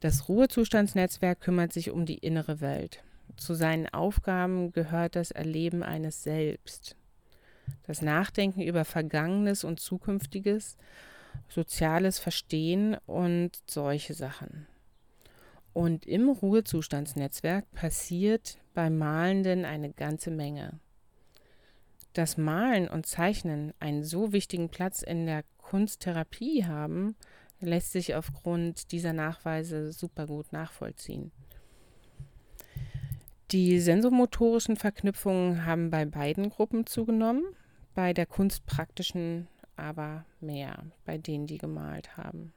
Das 0.00 0.28
Ruhezustandsnetzwerk 0.28 1.40
kümmert 1.40 1.72
sich 1.72 1.90
um 1.90 2.06
die 2.06 2.18
innere 2.18 2.60
Welt. 2.60 3.02
Zu 3.36 3.54
seinen 3.54 3.86
Aufgaben 3.88 4.72
gehört 4.72 5.14
das 5.14 5.30
Erleben 5.30 5.82
eines 5.82 6.22
Selbst, 6.22 6.96
das 7.86 8.02
Nachdenken 8.02 8.62
über 8.62 8.84
Vergangenes 8.84 9.62
und 9.62 9.78
Zukünftiges, 9.78 10.76
soziales 11.48 12.18
Verstehen 12.18 12.96
und 13.06 13.62
solche 13.66 14.14
Sachen. 14.14 14.66
Und 15.72 16.06
im 16.06 16.28
Ruhezustandsnetzwerk 16.28 17.70
passiert 17.72 18.58
beim 18.74 18.98
Malenden 18.98 19.64
eine 19.64 19.92
ganze 19.92 20.30
Menge. 20.30 20.80
Dass 22.12 22.36
Malen 22.36 22.88
und 22.88 23.06
Zeichnen 23.06 23.72
einen 23.78 24.02
so 24.02 24.32
wichtigen 24.32 24.68
Platz 24.68 25.02
in 25.02 25.26
der 25.26 25.44
Kunsttherapie 25.58 26.64
haben, 26.64 27.14
lässt 27.60 27.92
sich 27.92 28.14
aufgrund 28.14 28.90
dieser 28.90 29.12
Nachweise 29.12 29.92
super 29.92 30.26
gut 30.26 30.52
nachvollziehen. 30.52 31.30
Die 33.52 33.80
sensomotorischen 33.80 34.76
Verknüpfungen 34.76 35.66
haben 35.66 35.90
bei 35.90 36.04
beiden 36.04 36.50
Gruppen 36.50 36.86
zugenommen, 36.86 37.44
bei 37.94 38.12
der 38.12 38.26
kunstpraktischen 38.26 39.48
aber 39.80 40.24
mehr, 40.40 40.84
bei 41.04 41.18
denen, 41.18 41.46
die 41.46 41.58
gemalt 41.58 42.16
haben. 42.16 42.52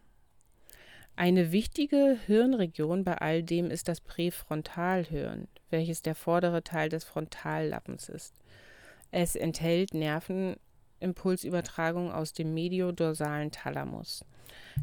Eine 1.16 1.52
wichtige 1.52 2.18
Hirnregion 2.26 3.04
bei 3.04 3.20
all 3.20 3.44
dem 3.44 3.70
ist 3.70 3.88
das 3.88 4.02
Präfrontalhirn, 4.02 5.48
welches 5.70 6.02
der 6.02 6.16
vordere 6.16 6.64
Teil 6.64 6.90
des 6.90 7.04
Frontallappens 7.04 8.10
ist. 8.10 8.34
Es 9.12 9.36
enthält 9.36 9.94
Nervenimpulsübertragung 9.94 12.12
aus 12.12 12.34
dem 12.34 12.56
mediodorsalen 12.56 13.52
Thalamus. 13.52 14.26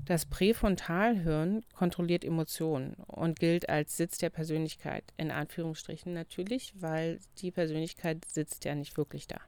Das 0.04 0.24
Präfrontalhirn 0.24 1.64
kontrolliert 1.74 2.24
Emotionen 2.24 2.94
und 3.08 3.40
gilt 3.40 3.68
als 3.68 3.96
Sitz 3.96 4.18
der 4.18 4.30
Persönlichkeit, 4.30 5.02
in 5.16 5.32
Anführungsstrichen 5.32 6.12
natürlich, 6.12 6.74
weil 6.80 7.18
die 7.38 7.50
Persönlichkeit 7.50 8.24
sitzt 8.24 8.64
ja 8.64 8.76
nicht 8.76 8.96
wirklich 8.96 9.26
da. 9.26 9.40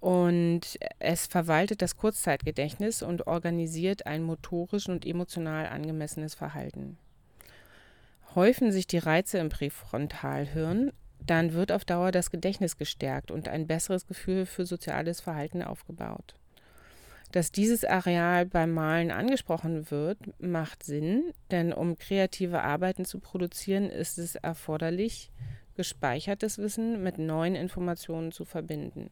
Und 0.00 0.78
es 0.98 1.26
verwaltet 1.26 1.82
das 1.82 1.96
Kurzzeitgedächtnis 1.96 3.02
und 3.02 3.26
organisiert 3.26 4.06
ein 4.06 4.22
motorisch 4.22 4.88
und 4.88 5.06
emotional 5.06 5.66
angemessenes 5.66 6.34
Verhalten. 6.34 6.98
Häufen 8.34 8.70
sich 8.70 8.86
die 8.86 8.98
Reize 8.98 9.38
im 9.38 9.48
Präfrontalhirn, 9.48 10.92
dann 11.26 11.54
wird 11.54 11.72
auf 11.72 11.84
Dauer 11.84 12.12
das 12.12 12.30
Gedächtnis 12.30 12.76
gestärkt 12.76 13.30
und 13.30 13.48
ein 13.48 13.66
besseres 13.66 14.06
Gefühl 14.06 14.46
für 14.46 14.66
soziales 14.66 15.20
Verhalten 15.20 15.62
aufgebaut. 15.62 16.34
Dass 17.32 17.50
dieses 17.50 17.84
Areal 17.84 18.46
beim 18.46 18.72
Malen 18.72 19.10
angesprochen 19.10 19.90
wird, 19.90 20.18
macht 20.38 20.84
Sinn, 20.84 21.32
denn 21.50 21.72
um 21.72 21.98
kreative 21.98 22.62
Arbeiten 22.62 23.04
zu 23.04 23.18
produzieren, 23.18 23.90
ist 23.90 24.18
es 24.18 24.36
erforderlich, 24.36 25.30
gespeichertes 25.74 26.58
Wissen 26.58 27.02
mit 27.02 27.18
neuen 27.18 27.54
Informationen 27.54 28.32
zu 28.32 28.44
verbinden. 28.44 29.10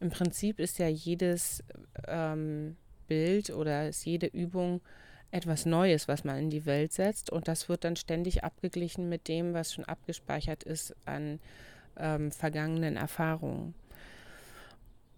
Im 0.00 0.10
Prinzip 0.10 0.58
ist 0.60 0.78
ja 0.78 0.88
jedes 0.88 1.62
ähm, 2.06 2.76
Bild 3.06 3.50
oder 3.50 3.88
ist 3.88 4.04
jede 4.04 4.26
Übung 4.26 4.80
etwas 5.30 5.66
Neues, 5.66 6.06
was 6.06 6.24
man 6.24 6.38
in 6.38 6.50
die 6.50 6.64
Welt 6.64 6.92
setzt 6.92 7.30
und 7.30 7.48
das 7.48 7.68
wird 7.68 7.84
dann 7.84 7.96
ständig 7.96 8.44
abgeglichen 8.44 9.08
mit 9.08 9.26
dem, 9.26 9.52
was 9.52 9.72
schon 9.72 9.84
abgespeichert 9.84 10.62
ist 10.62 10.94
an 11.06 11.40
ähm, 11.96 12.30
vergangenen 12.30 12.96
Erfahrungen. 12.96 13.74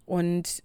Und 0.06 0.62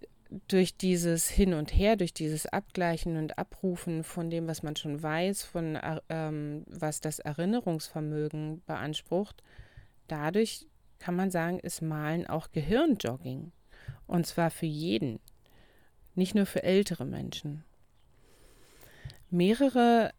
durch 0.48 0.76
dieses 0.76 1.28
Hin 1.28 1.52
und 1.52 1.74
Her, 1.74 1.96
durch 1.96 2.14
dieses 2.14 2.46
Abgleichen 2.46 3.16
und 3.16 3.38
Abrufen 3.38 4.04
von 4.04 4.30
dem, 4.30 4.46
was 4.46 4.62
man 4.62 4.76
schon 4.76 5.02
weiß, 5.02 5.42
von 5.42 5.78
ähm, 6.08 6.64
was 6.66 7.00
das 7.00 7.18
Erinnerungsvermögen 7.18 8.62
beansprucht, 8.66 9.42
dadurch 10.08 10.66
kann 10.98 11.16
man 11.16 11.30
sagen, 11.30 11.58
ist 11.58 11.82
Malen 11.82 12.26
auch 12.26 12.50
Gehirnjogging. 12.52 13.52
Und 14.12 14.26
zwar 14.26 14.50
für 14.50 14.66
jeden, 14.66 15.20
nicht 16.14 16.34
nur 16.34 16.44
für 16.44 16.62
ältere 16.62 17.06
Menschen. 17.06 17.64
Mehrere 19.30 20.12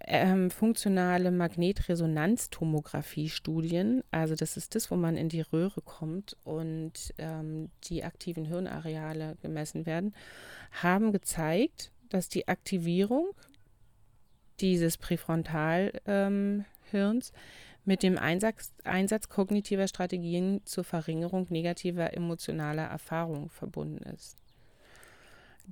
ähm, 0.00 0.50
funktionale 0.50 1.30
Magnetresonanztomographie-Studien, 1.30 4.02
also 4.10 4.34
das 4.34 4.56
ist 4.56 4.74
das, 4.74 4.90
wo 4.90 4.96
man 4.96 5.18
in 5.18 5.28
die 5.28 5.42
Röhre 5.42 5.82
kommt 5.82 6.38
und 6.44 7.12
ähm, 7.18 7.68
die 7.84 8.02
aktiven 8.02 8.46
Hirnareale 8.46 9.36
gemessen 9.42 9.84
werden, 9.84 10.14
haben 10.80 11.12
gezeigt, 11.12 11.92
dass 12.08 12.30
die 12.30 12.48
Aktivierung 12.48 13.28
dieses 14.60 14.96
Präfrontalhirns 14.96 16.00
ähm, 16.06 16.64
mit 17.88 18.02
dem 18.02 18.18
Einsatz, 18.18 18.74
Einsatz 18.84 19.30
kognitiver 19.30 19.88
Strategien 19.88 20.60
zur 20.66 20.84
Verringerung 20.84 21.46
negativer 21.48 22.12
emotionaler 22.12 22.84
Erfahrungen 22.84 23.48
verbunden 23.48 24.02
ist. 24.14 24.36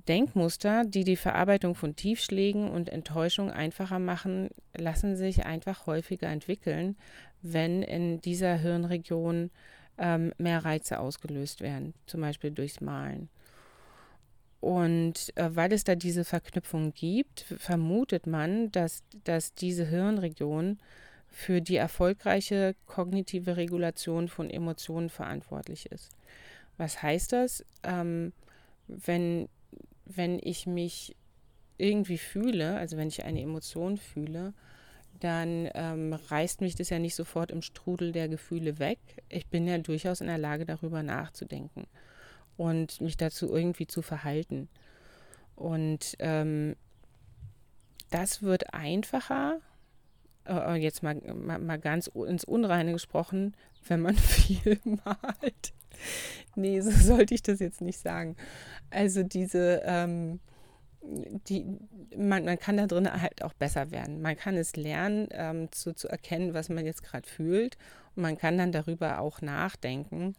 Denkmuster, 0.07 0.83
die 0.83 1.03
die 1.03 1.15
Verarbeitung 1.15 1.75
von 1.75 1.95
Tiefschlägen 1.95 2.71
und 2.71 2.89
Enttäuschung 2.89 3.51
einfacher 3.51 3.99
machen, 3.99 4.49
lassen 4.75 5.15
sich 5.15 5.45
einfach 5.45 5.85
häufiger 5.85 6.27
entwickeln, 6.27 6.97
wenn 7.43 7.83
in 7.83 8.19
dieser 8.19 8.55
Hirnregion 8.55 9.51
ähm, 9.99 10.33
mehr 10.39 10.65
Reize 10.65 10.99
ausgelöst 10.99 11.61
werden, 11.61 11.93
zum 12.07 12.21
Beispiel 12.21 12.49
durchs 12.49 12.81
Malen. 12.81 13.29
Und 14.59 15.31
äh, 15.35 15.55
weil 15.55 15.71
es 15.71 15.83
da 15.83 15.93
diese 15.93 16.25
Verknüpfung 16.25 16.93
gibt, 16.93 17.41
vermutet 17.59 18.25
man, 18.25 18.71
dass, 18.71 19.03
dass 19.23 19.53
diese 19.53 19.85
Hirnregion 19.85 20.79
für 21.29 21.61
die 21.61 21.75
erfolgreiche 21.75 22.75
kognitive 22.85 23.57
Regulation 23.57 24.27
von 24.27 24.49
Emotionen 24.49 25.09
verantwortlich 25.09 25.91
ist. 25.91 26.11
Was 26.77 27.01
heißt 27.01 27.33
das? 27.33 27.65
Ähm, 27.83 28.33
wenn, 28.87 29.49
wenn 30.05 30.39
ich 30.41 30.65
mich 30.67 31.15
irgendwie 31.77 32.17
fühle, 32.17 32.77
also 32.77 32.97
wenn 32.97 33.07
ich 33.07 33.23
eine 33.23 33.41
Emotion 33.41 33.97
fühle, 33.97 34.53
dann 35.19 35.69
ähm, 35.73 36.13
reißt 36.13 36.61
mich 36.61 36.75
das 36.75 36.89
ja 36.89 36.99
nicht 36.99 37.15
sofort 37.15 37.51
im 37.51 37.61
Strudel 37.61 38.11
der 38.11 38.27
Gefühle 38.27 38.79
weg. 38.79 38.99
Ich 39.29 39.47
bin 39.47 39.67
ja 39.67 39.77
durchaus 39.77 40.21
in 40.21 40.27
der 40.27 40.37
Lage, 40.37 40.65
darüber 40.65 41.01
nachzudenken 41.03 41.87
und 42.55 43.01
mich 43.01 43.17
dazu 43.17 43.53
irgendwie 43.53 43.87
zu 43.87 44.01
verhalten. 44.01 44.69
Und 45.55 46.15
ähm, 46.19 46.75
das 48.11 48.43
wird 48.43 48.73
einfacher, 48.73 49.59
äh, 50.47 50.75
jetzt 50.75 51.03
mal, 51.03 51.15
mal, 51.33 51.59
mal 51.59 51.79
ganz 51.79 52.07
ins 52.07 52.43
Unreine 52.43 52.93
gesprochen, 52.93 53.55
wenn 53.87 54.01
man 54.01 54.15
viel 54.15 54.79
malt. 54.83 55.73
Nee, 56.55 56.81
so 56.81 56.91
sollte 56.91 57.35
ich 57.35 57.43
das 57.43 57.59
jetzt 57.59 57.81
nicht 57.81 57.99
sagen. 57.99 58.35
Also 58.89 59.23
diese, 59.23 59.81
ähm, 59.85 60.39
die, 61.01 61.65
man, 62.15 62.45
man 62.45 62.59
kann 62.59 62.77
da 62.77 62.87
drin 62.87 63.09
halt 63.09 63.43
auch 63.43 63.53
besser 63.53 63.91
werden. 63.91 64.21
Man 64.21 64.35
kann 64.35 64.55
es 64.55 64.75
lernen, 64.75 65.29
ähm, 65.31 65.71
zu, 65.71 65.93
zu 65.93 66.07
erkennen, 66.07 66.53
was 66.53 66.69
man 66.69 66.85
jetzt 66.85 67.03
gerade 67.03 67.27
fühlt. 67.27 67.77
Und 68.15 68.23
man 68.23 68.37
kann 68.37 68.57
dann 68.57 68.71
darüber 68.71 69.19
auch 69.19 69.41
nachdenken. 69.41 70.35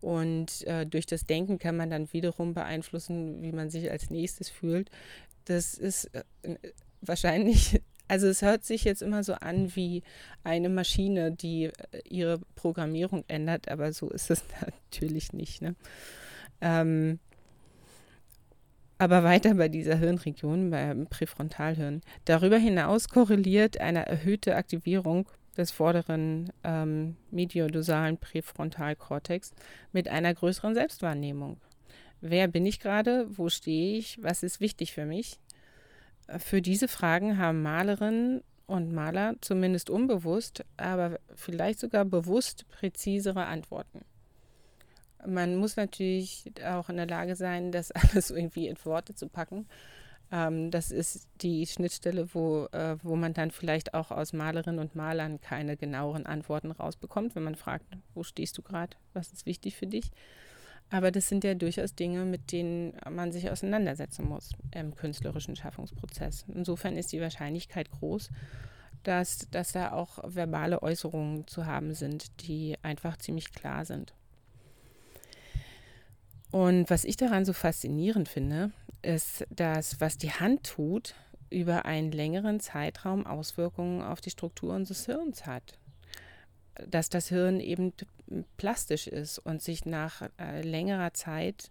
Und 0.00 0.66
äh, 0.66 0.86
durch 0.86 1.06
das 1.06 1.26
Denken 1.26 1.58
kann 1.58 1.76
man 1.76 1.90
dann 1.90 2.12
wiederum 2.12 2.54
beeinflussen, 2.54 3.42
wie 3.42 3.52
man 3.52 3.70
sich 3.70 3.90
als 3.90 4.10
nächstes 4.10 4.48
fühlt. 4.48 4.90
Das 5.44 5.74
ist 5.74 6.06
äh, 6.14 6.24
wahrscheinlich 7.00 7.80
also 8.10 8.26
es 8.26 8.42
hört 8.42 8.64
sich 8.64 8.82
jetzt 8.82 9.02
immer 9.02 9.22
so 9.22 9.34
an 9.34 9.76
wie 9.76 10.02
eine 10.42 10.68
Maschine, 10.68 11.30
die 11.30 11.66
äh, 11.66 11.72
ihre 12.08 12.40
Programmierung 12.56 13.24
ändert, 13.28 13.68
aber 13.68 13.92
so 13.92 14.10
ist 14.10 14.32
es 14.32 14.42
natürlich 14.60 15.32
nicht. 15.32 15.62
Ne? 15.62 15.76
Ähm, 16.60 17.20
aber 18.98 19.22
weiter 19.22 19.54
bei 19.54 19.68
dieser 19.68 19.94
Hirnregion, 19.94 20.70
beim 20.70 21.06
Präfrontalhirn. 21.06 22.02
Darüber 22.24 22.58
hinaus 22.58 23.08
korreliert 23.08 23.80
eine 23.80 24.06
erhöhte 24.06 24.56
Aktivierung 24.56 25.28
des 25.56 25.70
vorderen 25.70 26.52
ähm, 26.64 27.16
mediodosalen 27.30 28.18
Präfrontalkortex 28.18 29.52
mit 29.92 30.08
einer 30.08 30.34
größeren 30.34 30.74
Selbstwahrnehmung. 30.74 31.58
Wer 32.20 32.48
bin 32.48 32.66
ich 32.66 32.80
gerade? 32.80 33.26
Wo 33.30 33.48
stehe 33.48 33.98
ich? 33.98 34.18
Was 34.20 34.42
ist 34.42 34.60
wichtig 34.60 34.92
für 34.94 35.06
mich? 35.06 35.38
Für 36.38 36.62
diese 36.62 36.88
Fragen 36.88 37.38
haben 37.38 37.62
Malerinnen 37.62 38.42
und 38.66 38.92
Maler 38.92 39.34
zumindest 39.40 39.90
unbewusst, 39.90 40.64
aber 40.76 41.18
vielleicht 41.34 41.80
sogar 41.80 42.04
bewusst 42.04 42.68
präzisere 42.68 43.46
Antworten. 43.46 44.04
Man 45.26 45.56
muss 45.56 45.76
natürlich 45.76 46.44
auch 46.64 46.88
in 46.88 46.96
der 46.96 47.06
Lage 47.06 47.36
sein, 47.36 47.72
das 47.72 47.90
alles 47.92 48.30
irgendwie 48.30 48.68
in 48.68 48.76
Worte 48.84 49.14
zu 49.14 49.28
packen. 49.28 49.66
Ähm, 50.32 50.70
das 50.70 50.92
ist 50.92 51.28
die 51.40 51.66
Schnittstelle, 51.66 52.32
wo, 52.32 52.66
äh, 52.72 52.96
wo 53.02 53.16
man 53.16 53.34
dann 53.34 53.50
vielleicht 53.50 53.94
auch 53.94 54.12
aus 54.12 54.32
Malerinnen 54.32 54.78
und 54.78 54.94
Malern 54.94 55.40
keine 55.40 55.76
genaueren 55.76 56.26
Antworten 56.26 56.70
rausbekommt, 56.70 57.34
wenn 57.34 57.42
man 57.42 57.56
fragt, 57.56 57.84
wo 58.14 58.22
stehst 58.22 58.56
du 58.56 58.62
gerade, 58.62 58.96
was 59.12 59.32
ist 59.32 59.46
wichtig 59.46 59.76
für 59.76 59.88
dich. 59.88 60.10
Aber 60.90 61.12
das 61.12 61.28
sind 61.28 61.44
ja 61.44 61.54
durchaus 61.54 61.94
Dinge, 61.94 62.24
mit 62.24 62.50
denen 62.50 62.94
man 63.08 63.30
sich 63.30 63.48
auseinandersetzen 63.48 64.28
muss 64.28 64.50
im 64.74 64.94
künstlerischen 64.96 65.54
Schaffungsprozess. 65.54 66.44
Insofern 66.52 66.96
ist 66.96 67.12
die 67.12 67.20
Wahrscheinlichkeit 67.20 67.90
groß, 67.92 68.30
dass, 69.04 69.48
dass 69.50 69.72
da 69.72 69.92
auch 69.92 70.18
verbale 70.24 70.82
Äußerungen 70.82 71.46
zu 71.46 71.64
haben 71.64 71.94
sind, 71.94 72.42
die 72.42 72.76
einfach 72.82 73.16
ziemlich 73.18 73.52
klar 73.52 73.84
sind. 73.84 74.14
Und 76.50 76.90
was 76.90 77.04
ich 77.04 77.16
daran 77.16 77.44
so 77.44 77.52
faszinierend 77.52 78.28
finde, 78.28 78.72
ist, 79.02 79.46
dass 79.50 80.00
was 80.00 80.18
die 80.18 80.32
Hand 80.32 80.64
tut, 80.64 81.14
über 81.50 81.84
einen 81.84 82.10
längeren 82.10 82.58
Zeitraum 82.60 83.26
Auswirkungen 83.26 84.02
auf 84.02 84.20
die 84.20 84.30
Struktur 84.30 84.74
unseres 84.74 85.06
Hirns 85.06 85.46
hat 85.46 85.79
dass 86.88 87.08
das 87.08 87.28
Hirn 87.28 87.60
eben 87.60 87.92
plastisch 88.56 89.06
ist 89.06 89.38
und 89.38 89.62
sich 89.62 89.86
nach 89.86 90.22
äh, 90.38 90.62
längerer 90.62 91.12
Zeit, 91.14 91.70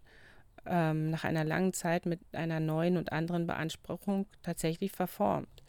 ähm, 0.66 1.10
nach 1.10 1.24
einer 1.24 1.44
langen 1.44 1.74
Zeit 1.74 2.06
mit 2.06 2.20
einer 2.34 2.60
neuen 2.60 2.98
und 2.98 3.12
anderen 3.12 3.48
Beanspruchung 3.48 4.26
tatsächlich 4.44 4.92
verformt. 4.92 5.64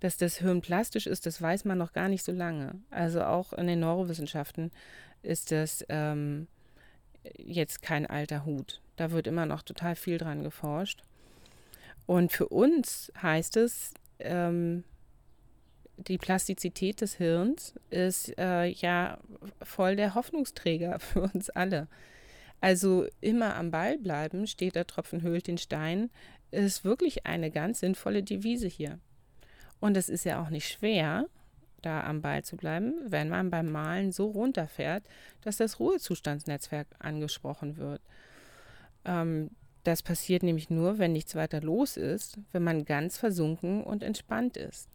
Dass 0.00 0.16
das 0.16 0.36
Hirn 0.36 0.60
plastisch 0.60 1.06
ist, 1.06 1.26
das 1.26 1.40
weiß 1.40 1.64
man 1.64 1.78
noch 1.78 1.92
gar 1.92 2.08
nicht 2.08 2.24
so 2.24 2.32
lange. 2.32 2.80
Also 2.90 3.22
auch 3.22 3.52
in 3.52 3.66
den 3.66 3.80
Neurowissenschaften 3.80 4.70
ist 5.22 5.50
das 5.50 5.84
ähm, 5.88 6.46
jetzt 7.36 7.82
kein 7.82 8.06
alter 8.06 8.44
Hut. 8.44 8.80
Da 8.96 9.10
wird 9.10 9.26
immer 9.26 9.46
noch 9.46 9.62
total 9.62 9.96
viel 9.96 10.18
dran 10.18 10.42
geforscht. 10.42 11.02
Und 12.06 12.32
für 12.32 12.48
uns 12.48 13.10
heißt 13.20 13.56
es, 13.56 13.94
ähm, 14.18 14.84
die 15.96 16.18
Plastizität 16.18 17.00
des 17.00 17.14
Hirns 17.14 17.74
ist 17.90 18.36
äh, 18.38 18.66
ja 18.66 19.18
voll 19.62 19.96
der 19.96 20.14
Hoffnungsträger 20.14 20.98
für 21.00 21.22
uns 21.22 21.50
alle. 21.50 21.88
Also 22.60 23.06
immer 23.20 23.56
am 23.56 23.70
Ball 23.70 23.98
bleiben, 23.98 24.46
steht 24.46 24.74
der 24.74 24.86
Tropfen 24.86 25.22
höhlt 25.22 25.46
den 25.46 25.58
Stein, 25.58 26.10
ist 26.50 26.84
wirklich 26.84 27.26
eine 27.26 27.50
ganz 27.50 27.80
sinnvolle 27.80 28.22
Devise 28.22 28.68
hier. 28.68 28.98
Und 29.80 29.96
es 29.96 30.08
ist 30.08 30.24
ja 30.24 30.42
auch 30.42 30.50
nicht 30.50 30.68
schwer, 30.68 31.26
da 31.82 32.04
am 32.04 32.22
Ball 32.22 32.42
zu 32.42 32.56
bleiben, 32.56 32.94
wenn 33.06 33.28
man 33.28 33.50
beim 33.50 33.70
Malen 33.70 34.12
so 34.12 34.30
runterfährt, 34.30 35.04
dass 35.42 35.58
das 35.58 35.78
Ruhezustandsnetzwerk 35.78 36.86
angesprochen 36.98 37.76
wird. 37.76 38.00
Ähm, 39.04 39.50
das 39.82 40.02
passiert 40.02 40.42
nämlich 40.42 40.70
nur, 40.70 40.98
wenn 40.98 41.12
nichts 41.12 41.34
weiter 41.34 41.60
los 41.60 41.98
ist, 41.98 42.38
wenn 42.52 42.64
man 42.64 42.86
ganz 42.86 43.18
versunken 43.18 43.84
und 43.84 44.02
entspannt 44.02 44.56
ist. 44.56 44.88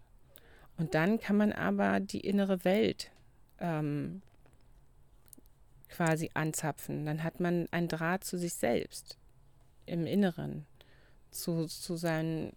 Und 0.79 0.95
dann 0.95 1.19
kann 1.19 1.35
man 1.35 1.51
aber 1.51 1.99
die 1.99 2.21
innere 2.21 2.63
Welt 2.63 3.11
ähm, 3.59 4.21
quasi 5.89 6.31
anzapfen. 6.33 7.05
Dann 7.05 7.21
hat 7.21 7.41
man 7.41 7.67
ein 7.71 7.89
Draht 7.89 8.23
zu 8.23 8.37
sich 8.37 8.53
selbst 8.53 9.17
im 9.85 10.05
Inneren, 10.05 10.65
zu, 11.31 11.65
zu, 11.65 11.97
seinen, 11.97 12.53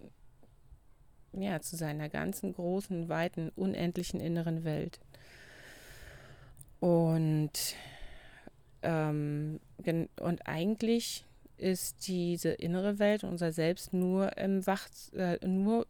ja, 1.33 1.61
zu 1.61 1.75
seiner 1.75 2.09
ganzen 2.09 2.55
großen, 2.55 3.09
weiten, 3.09 3.51
unendlichen 3.57 4.21
inneren 4.21 4.63
Welt. 4.63 5.01
Und, 6.79 7.75
ähm, 8.83 9.59
und 10.21 10.47
eigentlich 10.47 11.25
ist 11.57 12.07
diese 12.07 12.51
innere 12.51 13.01
Welt, 13.01 13.25
unser 13.25 13.51
Selbst, 13.53 13.93
nur 13.93 14.37
im 14.39 14.65
Wach, 14.65 14.89
äh, 15.13 15.45
nur 15.45 15.89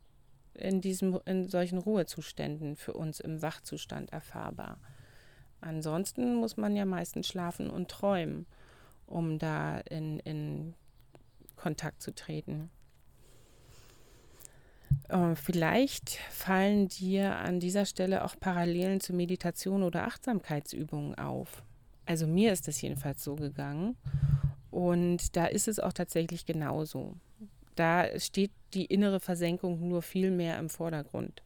in, 0.54 0.80
diesem, 0.80 1.18
in 1.24 1.48
solchen 1.48 1.78
Ruhezuständen 1.78 2.76
für 2.76 2.94
uns 2.94 3.20
im 3.20 3.42
Wachzustand 3.42 4.12
erfahrbar. 4.12 4.78
Ansonsten 5.60 6.34
muss 6.34 6.56
man 6.56 6.74
ja 6.76 6.84
meistens 6.84 7.28
schlafen 7.28 7.70
und 7.70 7.88
träumen, 7.88 8.46
um 9.06 9.38
da 9.38 9.78
in, 9.78 10.18
in 10.20 10.74
Kontakt 11.56 12.02
zu 12.02 12.14
treten. 12.14 12.70
Äh, 15.08 15.34
vielleicht 15.36 16.10
fallen 16.30 16.88
dir 16.88 17.36
an 17.36 17.60
dieser 17.60 17.86
Stelle 17.86 18.24
auch 18.24 18.34
Parallelen 18.38 19.00
zu 19.00 19.12
Meditation 19.12 19.82
oder 19.82 20.06
Achtsamkeitsübungen 20.06 21.14
auf. 21.16 21.62
Also 22.06 22.26
mir 22.26 22.52
ist 22.52 22.66
das 22.66 22.80
jedenfalls 22.80 23.22
so 23.22 23.36
gegangen. 23.36 23.96
Und 24.70 25.36
da 25.36 25.46
ist 25.46 25.68
es 25.68 25.78
auch 25.78 25.92
tatsächlich 25.92 26.46
genauso 26.46 27.14
da 27.74 28.18
steht 28.18 28.50
die 28.74 28.86
innere 28.86 29.20
Versenkung 29.20 29.88
nur 29.88 30.02
viel 30.02 30.30
mehr 30.30 30.58
im 30.58 30.68
Vordergrund. 30.68 31.42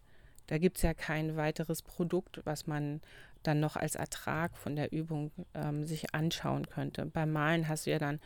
Da 0.46 0.58
gibt 0.58 0.76
es 0.76 0.82
ja 0.82 0.94
kein 0.94 1.36
weiteres 1.36 1.82
Produkt, 1.82 2.40
was 2.44 2.66
man 2.66 3.00
dann 3.42 3.60
noch 3.60 3.76
als 3.76 3.94
Ertrag 3.94 4.56
von 4.56 4.76
der 4.76 4.92
Übung 4.92 5.30
ähm, 5.54 5.86
sich 5.86 6.14
anschauen 6.14 6.68
könnte. 6.68 7.06
Beim 7.06 7.32
Malen 7.32 7.68
hast 7.68 7.86
du 7.86 7.90
ja 7.90 7.98
dann 7.98 8.20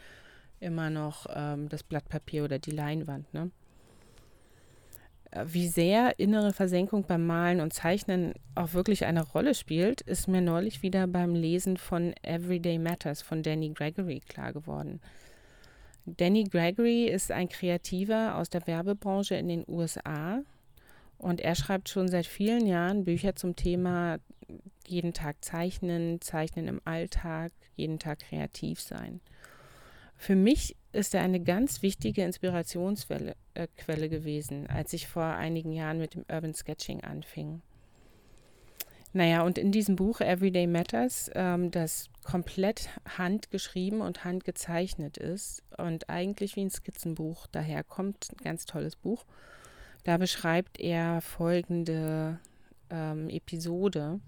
immer 0.60 0.90
noch 0.90 1.26
ähm, 1.34 1.68
das 1.68 1.82
Blatt 1.82 2.08
Papier 2.08 2.44
oder 2.44 2.58
die 2.58 2.70
Leinwand. 2.70 3.32
Ne? 3.32 3.50
Äh, 5.30 5.44
wie 5.48 5.68
sehr 5.68 6.18
innere 6.18 6.52
Versenkung 6.52 7.04
beim 7.04 7.26
Malen 7.26 7.60
und 7.60 7.72
Zeichnen 7.72 8.34
auch 8.54 8.72
wirklich 8.72 9.04
eine 9.04 9.22
Rolle 9.22 9.54
spielt, 9.54 10.00
ist 10.02 10.28
mir 10.28 10.40
neulich 10.40 10.82
wieder 10.82 11.06
beim 11.06 11.34
Lesen 11.34 11.76
von 11.76 12.14
Everyday 12.22 12.78
Matters 12.78 13.22
von 13.22 13.42
Danny 13.42 13.70
Gregory 13.70 14.20
klar 14.20 14.52
geworden. 14.52 15.00
Danny 16.16 16.44
Gregory 16.44 17.06
ist 17.06 17.30
ein 17.30 17.48
Kreativer 17.48 18.36
aus 18.36 18.50
der 18.50 18.66
Werbebranche 18.66 19.34
in 19.34 19.48
den 19.48 19.64
USA 19.68 20.42
und 21.18 21.40
er 21.40 21.54
schreibt 21.54 21.88
schon 21.88 22.08
seit 22.08 22.26
vielen 22.26 22.66
Jahren 22.66 23.04
Bücher 23.04 23.36
zum 23.36 23.56
Thema 23.56 24.18
jeden 24.86 25.12
Tag 25.12 25.44
zeichnen, 25.44 26.20
zeichnen 26.20 26.66
im 26.66 26.80
Alltag, 26.84 27.52
jeden 27.76 27.98
Tag 27.98 28.20
kreativ 28.20 28.80
sein. 28.80 29.20
Für 30.16 30.34
mich 30.34 30.76
ist 30.92 31.14
er 31.14 31.22
eine 31.22 31.40
ganz 31.40 31.82
wichtige 31.82 32.24
Inspirationsquelle 32.24 33.36
äh, 33.54 33.68
gewesen, 34.08 34.66
als 34.66 34.92
ich 34.92 35.06
vor 35.06 35.24
einigen 35.24 35.72
Jahren 35.72 35.98
mit 35.98 36.14
dem 36.14 36.24
Urban 36.30 36.54
Sketching 36.54 37.02
anfing. 37.02 37.62
Naja, 39.12 39.42
und 39.42 39.58
in 39.58 39.72
diesem 39.72 39.96
Buch 39.96 40.20
Everyday 40.20 40.68
Matters, 40.68 41.30
ähm, 41.34 41.72
das 41.72 42.08
komplett 42.22 42.88
handgeschrieben 43.18 44.02
und 44.02 44.24
handgezeichnet 44.24 45.16
ist 45.16 45.64
und 45.78 46.08
eigentlich 46.08 46.54
wie 46.54 46.60
ein 46.60 46.70
Skizzenbuch 46.70 47.48
daherkommt, 47.48 48.28
ein 48.30 48.44
ganz 48.44 48.66
tolles 48.66 48.94
Buch, 48.94 49.24
da 50.04 50.16
beschreibt 50.16 50.78
er 50.78 51.20
folgende 51.22 52.38
ähm, 52.88 53.28
Episode. 53.28 54.20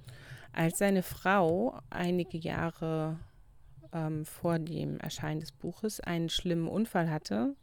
Als 0.52 0.78
seine 0.78 1.04
Frau 1.04 1.78
einige 1.88 2.38
Jahre 2.38 3.20
ähm, 3.92 4.24
vor 4.24 4.58
dem 4.58 4.98
Erscheinen 4.98 5.40
des 5.40 5.52
Buches 5.52 6.00
einen 6.00 6.28
schlimmen 6.28 6.66
Unfall 6.66 7.08
hatte 7.08 7.54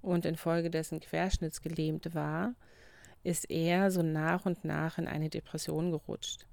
und 0.00 0.24
infolgedessen 0.24 1.00
querschnittsgelähmt 1.00 2.14
war, 2.14 2.54
ist 3.22 3.50
er 3.50 3.90
so 3.90 4.02
nach 4.02 4.46
und 4.46 4.64
nach 4.64 4.96
in 4.96 5.06
eine 5.06 5.28
Depression 5.28 5.90
gerutscht. 5.90 6.46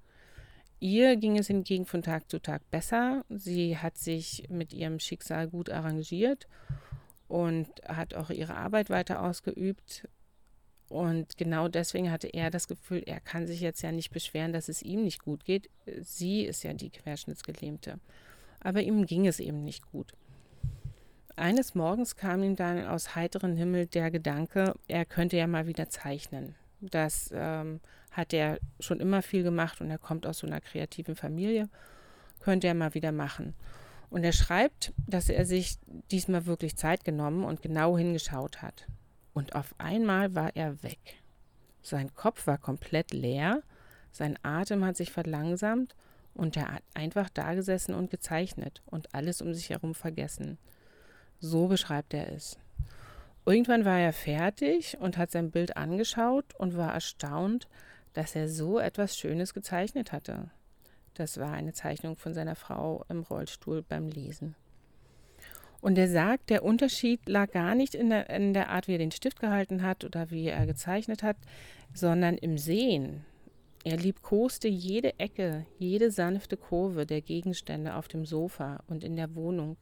Ihr 0.82 1.16
ging 1.16 1.38
es 1.38 1.46
hingegen 1.46 1.86
von 1.86 2.02
Tag 2.02 2.28
zu 2.32 2.42
Tag 2.42 2.68
besser. 2.72 3.24
Sie 3.30 3.78
hat 3.78 4.00
sich 4.00 4.48
mit 4.50 4.74
ihrem 4.74 4.98
Schicksal 4.98 5.48
gut 5.48 5.70
arrangiert 5.70 6.48
und 7.28 7.68
hat 7.88 8.16
auch 8.16 8.32
ihre 8.32 8.56
Arbeit 8.56 8.90
weiter 8.90 9.22
ausgeübt. 9.22 10.08
Und 10.90 11.38
genau 11.38 11.68
deswegen 11.68 12.10
hatte 12.10 12.30
er 12.30 12.50
das 12.50 12.68
Gefühl, 12.68 13.04
er 13.06 13.20
kann 13.20 13.46
sich 13.46 13.62
jetzt 13.62 13.84
ja 13.84 13.92
nicht 13.92 14.10
beschweren, 14.10 14.54
dass 14.54 14.70
es 14.70 14.82
ihm 14.82 15.04
nicht 15.04 15.22
gut 15.22 15.46
geht. 15.46 15.70
Sie 16.00 16.46
ist 16.46 16.64
ja 16.64 16.74
die 16.74 16.90
Querschnittsgelähmte. 16.90 18.00
Aber 18.60 18.82
ihm 18.82 19.06
ging 19.06 19.28
es 19.28 19.40
eben 19.40 19.64
nicht 19.64 19.86
gut. 19.92 20.14
Eines 21.36 21.76
Morgens 21.76 22.16
kam 22.16 22.42
ihm 22.42 22.56
dann 22.56 22.88
aus 22.88 23.16
heiterem 23.16 23.56
Himmel 23.56 23.86
der 23.86 24.10
Gedanke, 24.10 24.74
er 24.88 25.06
könnte 25.06 25.38
ja 25.38 25.46
mal 25.46 25.68
wieder 25.68 25.90
zeichnen. 25.90 26.56
Das 26.82 27.30
ähm, 27.34 27.80
hat 28.12 28.34
er 28.34 28.60
schon 28.80 29.00
immer 29.00 29.22
viel 29.22 29.44
gemacht 29.44 29.82
und 29.82 29.90
er 29.90 30.00
kommt 30.00 30.26
aus 30.26 30.40
so 30.40 30.48
einer 30.48 30.62
kreativen 30.62 31.16
Familie. 31.16 31.70
Könnte 32.40 32.68
er 32.68 32.74
mal 32.74 32.94
wieder 32.94 33.12
machen. 33.12 33.54
Und 34.10 34.24
er 34.24 34.34
schreibt, 34.34 34.94
dass 35.08 35.30
er 35.30 35.46
sich 35.46 35.78
diesmal 36.12 36.46
wirklich 36.46 36.76
Zeit 36.76 37.06
genommen 37.06 37.46
und 37.46 37.62
genau 37.62 37.98
hingeschaut 37.98 38.62
hat. 38.62 38.88
Und 39.34 39.56
auf 39.56 39.74
einmal 39.78 40.36
war 40.36 40.56
er 40.56 40.84
weg. 40.84 41.22
Sein 41.82 42.14
Kopf 42.14 42.46
war 42.48 42.58
komplett 42.58 43.14
leer, 43.14 43.64
sein 44.12 44.38
Atem 44.44 44.84
hat 44.84 44.98
sich 44.98 45.12
verlangsamt 45.12 45.96
und 46.34 46.58
er 46.58 46.74
hat 46.74 46.84
einfach 46.94 47.30
da 47.30 47.54
gesessen 47.54 47.96
und 47.96 48.12
gezeichnet 48.12 48.82
und 48.86 49.16
alles 49.16 49.42
um 49.42 49.54
sich 49.54 49.70
herum 49.70 49.96
vergessen. 49.96 50.58
So 51.40 51.68
beschreibt 51.68 52.14
er 52.14 52.32
es. 52.34 52.60
Irgendwann 53.46 53.86
war 53.86 54.00
er 54.00 54.14
fertig 54.14 54.98
und 55.00 55.18
hat 55.18 55.32
sein 55.32 55.52
Bild 55.52 55.76
angeschaut 55.78 56.54
und 56.58 56.78
war 56.78 56.94
erstaunt, 56.94 57.68
dass 58.14 58.36
er 58.36 58.48
so 58.48 58.80
etwas 58.80 59.18
Schönes 59.18 59.54
gezeichnet 59.54 60.12
hatte. 60.12 60.52
Das 61.14 61.38
war 61.38 61.52
eine 61.52 61.74
Zeichnung 61.74 62.16
von 62.16 62.34
seiner 62.34 62.56
Frau 62.56 63.04
im 63.10 63.22
Rollstuhl 63.22 63.82
beim 63.82 64.08
Lesen. 64.08 64.56
Und 65.82 65.98
er 65.98 66.08
sagt, 66.08 66.52
der 66.52 66.64
Unterschied 66.64 67.28
lag 67.28 67.52
gar 67.52 67.74
nicht 67.74 67.96
in 67.96 68.12
der, 68.12 68.30
in 68.30 68.54
der 68.54 68.70
Art, 68.70 68.88
wie 68.88 68.94
er 68.94 69.00
den 69.00 69.12
Stift 69.12 69.40
gehalten 69.40 69.82
hat 69.82 70.06
oder 70.06 70.30
wie 70.30 70.48
er 70.48 70.68
gezeichnet 70.68 71.24
hat, 71.24 71.38
sondern 71.94 72.38
im 72.38 72.60
Sehen. 72.60 73.26
Er 73.84 73.98
liebkoste 73.98 74.68
jede 74.68 75.20
Ecke, 75.20 75.66
jede 75.80 76.12
sanfte 76.12 76.56
Kurve 76.56 77.08
der 77.08 77.22
Gegenstände 77.22 77.96
auf 77.96 78.08
dem 78.08 78.26
Sofa 78.26 78.84
und 78.88 79.04
in 79.04 79.16
der 79.16 79.34
Wohnung, 79.34 79.78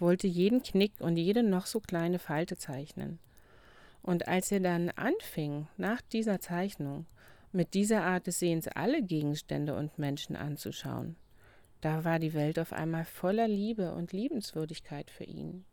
wollte 0.00 0.26
jeden 0.26 0.62
Knick 0.62 0.92
und 1.00 1.16
jede 1.16 1.42
noch 1.42 1.66
so 1.66 1.80
kleine 1.80 2.18
Falte 2.18 2.56
zeichnen. 2.56 3.18
Und 4.02 4.28
als 4.28 4.50
er 4.50 4.60
dann 4.60 4.90
anfing, 4.90 5.68
nach 5.76 6.00
dieser 6.00 6.40
Zeichnung, 6.40 7.06
mit 7.52 7.74
dieser 7.74 8.02
Art 8.02 8.26
des 8.26 8.38
Sehens 8.38 8.68
alle 8.68 9.02
Gegenstände 9.02 9.76
und 9.76 9.98
Menschen 9.98 10.36
anzuschauen, 10.36 11.16
da 11.80 12.04
war 12.04 12.18
die 12.18 12.34
Welt 12.34 12.58
auf 12.58 12.72
einmal 12.72 13.04
voller 13.04 13.48
Liebe 13.48 13.92
und 13.92 14.12
Liebenswürdigkeit 14.12 15.10
für 15.10 15.24
ihn. 15.24 15.64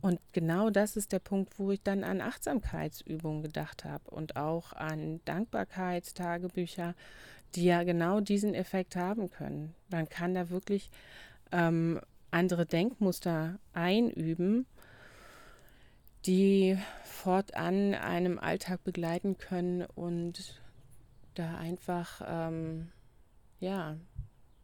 Und 0.00 0.18
genau 0.32 0.70
das 0.70 0.96
ist 0.96 1.12
der 1.12 1.20
Punkt, 1.20 1.60
wo 1.60 1.70
ich 1.70 1.80
dann 1.80 2.02
an 2.02 2.20
Achtsamkeitsübungen 2.20 3.42
gedacht 3.42 3.84
habe 3.84 4.10
und 4.10 4.34
auch 4.34 4.72
an 4.72 5.20
Dankbarkeitstagebücher, 5.24 6.96
die 7.54 7.64
ja 7.64 7.84
genau 7.84 8.20
diesen 8.20 8.54
Effekt 8.54 8.96
haben 8.96 9.30
können. 9.30 9.74
Man 9.90 10.08
kann 10.08 10.34
da 10.34 10.50
wirklich 10.50 10.90
ähm, 11.52 12.00
andere 12.32 12.66
Denkmuster 12.66 13.58
einüben, 13.72 14.66
die 16.26 16.78
fortan 17.04 17.94
einem 17.94 18.38
Alltag 18.38 18.82
begleiten 18.84 19.38
können 19.38 19.84
und 19.94 20.60
da 21.34 21.56
einfach 21.56 22.20
ähm, 22.26 22.90
ja, 23.60 23.96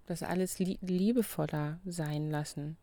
das 0.07 0.23
alles 0.23 0.59
liebevoller 0.59 1.79
sein 1.85 2.31
lassen. 2.31 2.77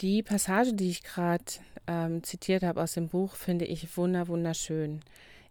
Die 0.00 0.22
Passage, 0.22 0.74
die 0.74 0.90
ich 0.90 1.02
gerade 1.02 1.44
ähm, 1.86 2.22
zitiert 2.22 2.62
habe 2.62 2.82
aus 2.82 2.92
dem 2.92 3.08
Buch, 3.08 3.34
finde 3.34 3.64
ich 3.64 3.96
wunder 3.96 4.28
wunderschön. 4.28 5.00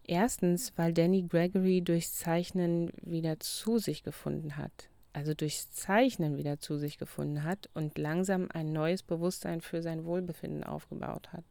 Erstens, 0.05 0.71
weil 0.77 0.93
Danny 0.93 1.23
Gregory 1.23 1.81
durchs 1.81 2.13
Zeichnen 2.13 2.91
wieder 3.01 3.39
zu 3.41 3.77
sich 3.77 4.03
gefunden 4.03 4.55
hat. 4.55 4.89
Also 5.17 5.33
durchs 5.33 5.71
Zeichnen 5.71 6.37
wieder 6.37 6.59
zu 6.59 6.77
sich 6.77 6.99
gefunden 6.99 7.43
hat 7.43 7.71
und 7.73 7.97
langsam 7.97 8.49
ein 8.53 8.71
neues 8.71 9.01
Bewusstsein 9.01 9.61
für 9.61 9.81
sein 9.81 10.05
Wohlbefinden 10.05 10.63
aufgebaut 10.63 11.33
hat. 11.33 11.43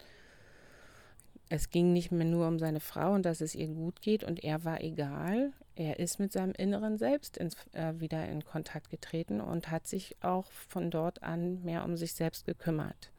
Es 1.48 1.70
ging 1.70 1.92
nicht 1.92 2.12
mehr 2.12 2.28
nur 2.28 2.46
um 2.46 2.60
seine 2.60 2.78
Frau 2.78 3.12
und 3.12 3.26
dass 3.26 3.40
es 3.40 3.56
ihr 3.56 3.66
gut 3.66 4.00
geht 4.00 4.22
und 4.22 4.44
er 4.44 4.64
war 4.64 4.82
egal. 4.82 5.52
Er 5.74 5.98
ist 5.98 6.20
mit 6.20 6.32
seinem 6.32 6.52
inneren 6.52 6.96
Selbst 6.96 7.36
ins, 7.38 7.56
äh, 7.72 7.94
wieder 7.98 8.28
in 8.28 8.44
Kontakt 8.44 8.88
getreten 8.88 9.40
und 9.40 9.68
hat 9.68 9.88
sich 9.88 10.14
auch 10.20 10.48
von 10.52 10.92
dort 10.92 11.24
an 11.24 11.60
mehr 11.64 11.84
um 11.84 11.96
sich 11.96 12.12
selbst 12.12 12.46
gekümmert. 12.46 13.10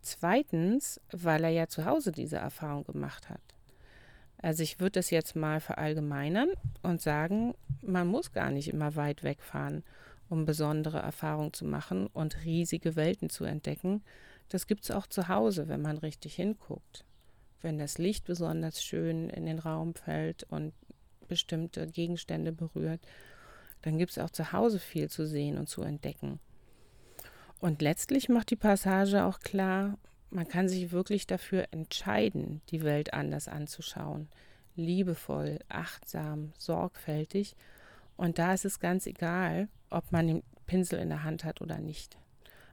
Zweitens, 0.00 0.98
weil 1.12 1.44
er 1.44 1.50
ja 1.50 1.66
zu 1.66 1.84
Hause 1.84 2.10
diese 2.10 2.38
Erfahrung 2.38 2.84
gemacht 2.84 3.28
hat. 3.28 3.42
Also 4.40 4.62
ich 4.62 4.80
würde 4.80 4.92
das 4.92 5.10
jetzt 5.10 5.36
mal 5.36 5.60
verallgemeinern 5.60 6.50
und 6.82 7.00
sagen, 7.00 7.54
man 7.82 8.06
muss 8.06 8.32
gar 8.32 8.50
nicht 8.50 8.68
immer 8.68 8.94
weit 8.96 9.22
wegfahren, 9.22 9.82
um 10.28 10.44
besondere 10.44 10.98
Erfahrungen 10.98 11.52
zu 11.52 11.64
machen 11.64 12.06
und 12.06 12.44
riesige 12.44 12.96
Welten 12.96 13.30
zu 13.30 13.44
entdecken. 13.44 14.02
Das 14.48 14.66
gibt 14.66 14.84
es 14.84 14.90
auch 14.90 15.06
zu 15.06 15.28
Hause, 15.28 15.68
wenn 15.68 15.82
man 15.82 15.98
richtig 15.98 16.34
hinguckt 16.34 17.04
wenn 17.60 17.78
das 17.78 17.98
Licht 17.98 18.24
besonders 18.24 18.82
schön 18.82 19.30
in 19.30 19.46
den 19.46 19.58
Raum 19.58 19.94
fällt 19.94 20.44
und 20.44 20.72
bestimmte 21.26 21.86
Gegenstände 21.86 22.52
berührt, 22.52 23.00
dann 23.82 23.98
gibt 23.98 24.12
es 24.12 24.18
auch 24.18 24.30
zu 24.30 24.52
Hause 24.52 24.78
viel 24.78 25.10
zu 25.10 25.26
sehen 25.26 25.58
und 25.58 25.68
zu 25.68 25.82
entdecken. 25.82 26.40
Und 27.60 27.82
letztlich 27.82 28.28
macht 28.28 28.50
die 28.50 28.56
Passage 28.56 29.24
auch 29.24 29.40
klar, 29.40 29.98
man 30.30 30.48
kann 30.48 30.68
sich 30.68 30.92
wirklich 30.92 31.26
dafür 31.26 31.68
entscheiden, 31.70 32.60
die 32.70 32.82
Welt 32.82 33.14
anders 33.14 33.48
anzuschauen. 33.48 34.28
Liebevoll, 34.76 35.58
achtsam, 35.68 36.52
sorgfältig. 36.58 37.56
Und 38.16 38.38
da 38.38 38.52
ist 38.52 38.64
es 38.64 38.80
ganz 38.80 39.06
egal, 39.06 39.68
ob 39.90 40.12
man 40.12 40.26
den 40.26 40.42
Pinsel 40.66 40.98
in 40.98 41.08
der 41.08 41.24
Hand 41.24 41.44
hat 41.44 41.60
oder 41.60 41.78
nicht. 41.78 42.18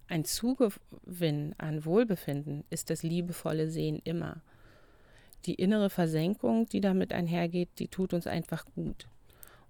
Ein 0.08 0.26
Zugewinn 0.26 1.56
an 1.58 1.86
Wohlbefinden 1.86 2.63
ist 2.70 2.89
das 2.89 3.02
liebevolle 3.02 3.70
Sehen 3.70 4.02
immer 4.04 4.41
die 5.46 5.56
innere 5.56 5.89
Versenkung, 5.89 6.68
die 6.68 6.82
damit 6.82 7.13
einhergeht, 7.13 7.70
die 7.80 7.88
tut 7.88 8.13
uns 8.13 8.28
einfach 8.28 8.65
gut. 8.76 9.08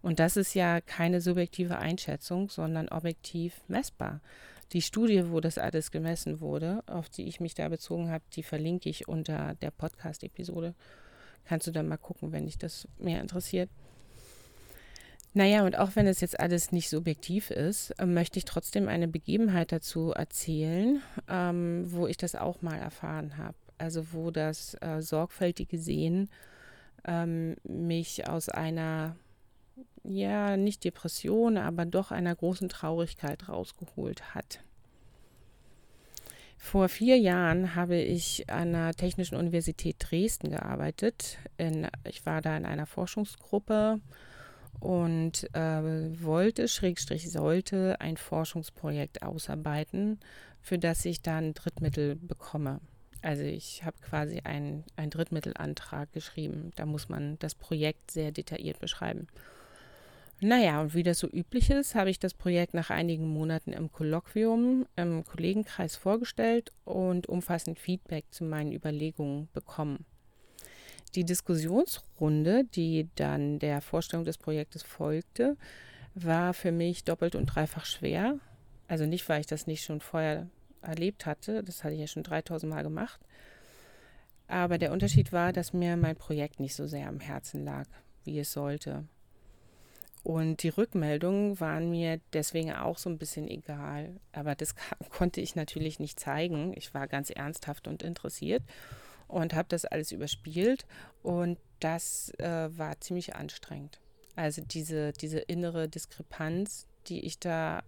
Und 0.01 0.19
das 0.19 0.37
ist 0.37 0.53
ja 0.53 0.81
keine 0.81 1.19
subjektive 1.19 1.77
Einschätzung, 1.77 2.49
sondern 2.49 2.89
objektiv 2.89 3.61
messbar. 3.67 4.21
Die 4.73 4.81
Studie, 4.81 5.29
wo 5.29 5.39
das 5.39 5.57
alles 5.57 5.91
gemessen 5.91 6.41
wurde, 6.41 6.83
auf 6.87 7.09
die 7.09 7.27
ich 7.27 7.39
mich 7.39 7.53
da 7.53 7.69
bezogen 7.69 8.09
habe, 8.09 8.23
die 8.33 8.43
verlinke 8.43 8.89
ich 8.89 9.07
unter 9.07 9.55
der 9.55 9.71
Podcast-Episode. 9.71 10.73
Kannst 11.45 11.67
du 11.67 11.71
dann 11.71 11.87
mal 11.87 11.97
gucken, 11.97 12.31
wenn 12.31 12.45
dich 12.45 12.57
das 12.57 12.87
mehr 12.97 13.21
interessiert. 13.21 13.69
Naja, 15.33 15.65
und 15.65 15.77
auch 15.77 15.95
wenn 15.95 16.07
es 16.07 16.21
jetzt 16.21 16.39
alles 16.39 16.71
nicht 16.71 16.89
subjektiv 16.89 17.51
ist, 17.51 17.91
äh, 17.91 18.05
möchte 18.05 18.39
ich 18.39 18.45
trotzdem 18.45 18.87
eine 18.87 19.07
Begebenheit 19.07 19.71
dazu 19.71 20.11
erzählen, 20.11 21.01
ähm, 21.27 21.85
wo 21.91 22.07
ich 22.07 22.17
das 22.17 22.35
auch 22.35 22.61
mal 22.61 22.77
erfahren 22.77 23.37
habe 23.37 23.55
also 23.77 24.13
wo 24.13 24.31
das 24.31 24.75
äh, 24.81 25.01
sorgfältige 25.01 25.77
Sehen 25.77 26.29
ähm, 27.05 27.55
mich 27.63 28.27
aus 28.27 28.49
einer, 28.49 29.15
ja, 30.07 30.57
nicht 30.57 30.83
Depression, 30.83 31.57
aber 31.57 31.85
doch 31.85 32.11
einer 32.11 32.35
großen 32.35 32.69
Traurigkeit 32.69 33.49
rausgeholt 33.49 34.35
hat. 34.35 34.59
Vor 36.57 36.89
vier 36.89 37.17
Jahren 37.17 37.75
habe 37.75 37.97
ich 37.97 38.49
an 38.49 38.71
der 38.71 38.93
Technischen 38.93 39.35
Universität 39.35 39.97
Dresden 39.99 40.49
gearbeitet. 40.49 41.37
In, 41.57 41.87
ich 42.05 42.25
war 42.25 42.41
da 42.41 42.57
in 42.57 42.65
einer 42.65 42.87
Forschungsgruppe 42.87 43.99
und 44.79 45.47
äh, 45.53 46.23
wollte, 46.23 46.67
Schrägstrich 46.67 47.31
sollte, 47.31 48.01
ein 48.01 48.17
Forschungsprojekt 48.17 49.21
ausarbeiten, 49.21 50.19
für 50.61 50.79
das 50.79 51.05
ich 51.05 51.21
dann 51.21 51.53
Drittmittel 51.53 52.15
bekomme. 52.15 52.79
Also 53.21 53.43
ich 53.43 53.83
habe 53.83 53.97
quasi 54.01 54.41
einen, 54.43 54.83
einen 54.95 55.09
Drittmittelantrag 55.09 56.11
geschrieben. 56.13 56.71
Da 56.75 56.85
muss 56.85 57.09
man 57.09 57.39
das 57.39 57.55
Projekt 57.55 58.11
sehr 58.11 58.31
detailliert 58.31 58.79
beschreiben. 58.79 59.27
Naja, 60.41 60.81
und 60.81 60.93
wie 60.93 61.03
das 61.03 61.19
so 61.19 61.27
üblich 61.27 61.69
ist, 61.69 61.95
habe 61.95 62.09
ich 62.09 62.19
das 62.19 62.33
Projekt 62.33 62.73
nach 62.73 62.89
einigen 62.89 63.27
Monaten 63.27 63.71
im 63.71 63.91
Kolloquium 63.91 64.85
im 64.95 65.23
Kollegenkreis 65.23 65.95
vorgestellt 65.95 66.71
und 66.83 67.27
umfassend 67.27 67.79
Feedback 67.79 68.25
zu 68.31 68.43
meinen 68.43 68.73
Überlegungen 68.73 69.47
bekommen. 69.53 70.05
Die 71.15 71.23
Diskussionsrunde, 71.23 72.65
die 72.65 73.07
dann 73.15 73.59
der 73.59 73.79
Vorstellung 73.79 74.25
des 74.25 74.37
Projektes 74.37 74.83
folgte, 74.83 75.55
war 76.13 76.53
für 76.53 76.73
mich 76.73 77.05
doppelt 77.05 77.35
und 77.35 77.45
dreifach 77.45 77.85
schwer. 77.85 78.37
Also 78.89 79.05
nicht, 79.05 79.27
weil 79.29 79.39
ich 79.39 79.47
das 79.47 79.67
nicht 79.67 79.83
schon 79.85 80.01
vorher 80.01 80.47
erlebt 80.81 81.25
hatte. 81.25 81.63
Das 81.63 81.83
hatte 81.83 81.93
ich 81.93 82.01
ja 82.01 82.07
schon 82.07 82.23
3000 82.23 82.69
Mal 82.69 82.83
gemacht. 82.83 83.21
Aber 84.47 84.77
der 84.77 84.91
Unterschied 84.91 85.31
war, 85.31 85.53
dass 85.53 85.73
mir 85.73 85.95
mein 85.95 86.17
Projekt 86.17 86.59
nicht 86.59 86.75
so 86.75 86.85
sehr 86.85 87.07
am 87.07 87.21
Herzen 87.21 87.63
lag, 87.63 87.87
wie 88.25 88.37
es 88.39 88.51
sollte. 88.51 89.05
Und 90.25 90.63
die 90.63 90.69
Rückmeldungen 90.69 91.59
waren 91.59 91.91
mir 91.91 92.19
deswegen 92.33 92.73
auch 92.73 92.97
so 92.97 93.11
ein 93.11 93.19
bisschen 93.19 93.47
egal. 93.47 94.19
Aber 94.31 94.55
das 94.55 94.73
konnte 95.11 95.39
ich 95.39 95.55
natürlich 95.55 95.99
nicht 95.99 96.19
zeigen. 96.19 96.73
Ich 96.75 96.95
war 96.95 97.07
ganz 97.07 97.29
ernsthaft 97.29 97.87
und 97.87 98.01
interessiert 98.01 98.63
und 99.27 99.53
habe 99.53 99.67
das 99.69 99.85
alles 99.85 100.11
überspielt. 100.11 100.87
Und 101.21 101.59
das 101.79 102.33
äh, 102.39 102.75
war 102.75 102.99
ziemlich 103.01 103.35
anstrengend. 103.35 103.99
Also 104.35 104.63
diese, 104.63 105.13
diese 105.13 105.37
innere 105.37 105.87
Diskrepanz, 105.87 106.87
die 107.05 107.23
ich 107.23 107.37
da 107.37 107.83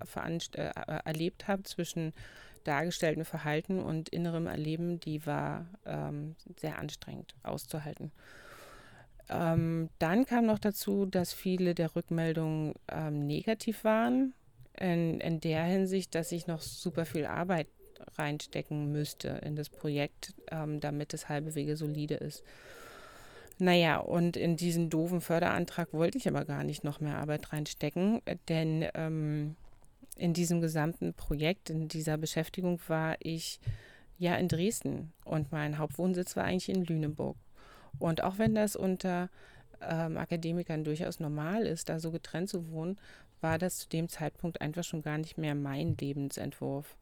äh, 0.53 0.69
erlebt 1.05 1.47
habe 1.47 1.63
zwischen 1.63 2.13
dargestellten 2.63 3.25
Verhalten 3.25 3.79
und 3.79 4.09
innerem 4.09 4.45
Erleben, 4.45 4.99
die 4.99 5.25
war 5.25 5.65
ähm, 5.87 6.35
sehr 6.59 6.77
anstrengend 6.77 7.33
auszuhalten. 7.41 8.11
Ähm, 9.29 9.89
dann 9.99 10.25
kam 10.25 10.45
noch 10.45 10.59
dazu, 10.59 11.05
dass 11.05 11.33
viele 11.33 11.75
der 11.75 11.95
Rückmeldungen 11.95 12.73
ähm, 12.87 13.25
negativ 13.27 13.83
waren, 13.83 14.33
in, 14.79 15.19
in 15.19 15.39
der 15.39 15.63
Hinsicht, 15.63 16.15
dass 16.15 16.31
ich 16.31 16.47
noch 16.47 16.61
super 16.61 17.05
viel 17.05 17.25
Arbeit 17.25 17.67
reinstecken 18.17 18.91
müsste 18.91 19.29
in 19.43 19.55
das 19.55 19.69
Projekt, 19.69 20.33
ähm, 20.51 20.79
damit 20.79 21.13
es 21.13 21.29
halbe 21.29 21.55
Wege 21.55 21.75
solide 21.75 22.15
ist. 22.15 22.43
Naja, 23.59 23.97
und 23.97 24.37
in 24.37 24.55
diesen 24.55 24.89
doofen 24.89 25.19
Förderantrag 25.19 25.91
wollte 25.93 26.17
ich 26.19 26.27
aber 26.27 26.45
gar 26.45 26.63
nicht 26.63 26.83
noch 26.83 26.99
mehr 26.99 27.17
Arbeit 27.17 27.51
reinstecken, 27.51 28.21
denn 28.49 28.85
ähm, 28.93 29.55
in 30.15 30.33
diesem 30.33 30.61
gesamten 30.61 31.13
Projekt, 31.13 31.69
in 31.69 31.87
dieser 31.87 32.17
Beschäftigung 32.17 32.79
war 32.87 33.15
ich 33.19 33.59
Ja, 34.19 34.35
in 34.35 34.47
Dresden. 34.47 35.13
Und 35.25 35.51
mein 35.51 35.77
Hauptwohnsitz 35.77 36.35
war 36.35 36.43
eigentlich 36.43 36.69
in 36.69 36.83
Lüneburg. 36.83 37.37
Und 37.99 38.23
auch 38.23 38.37
wenn 38.37 38.55
das 38.55 38.75
unter 38.75 39.29
ähm, 39.81 40.17
Akademikern 40.17 40.83
durchaus 40.83 41.19
normal 41.19 41.65
ist, 41.65 41.89
da 41.89 41.99
so 41.99 42.11
getrennt 42.11 42.49
zu 42.49 42.71
wohnen, 42.71 42.97
war 43.41 43.57
das 43.57 43.79
zu 43.79 43.89
dem 43.89 44.09
Zeitpunkt 44.09 44.61
einfach 44.61 44.83
schon 44.83 45.01
gar 45.01 45.17
nicht 45.17 45.37
mehr 45.37 45.55
mein 45.55 45.95
Lebensentwurf. 45.97 46.97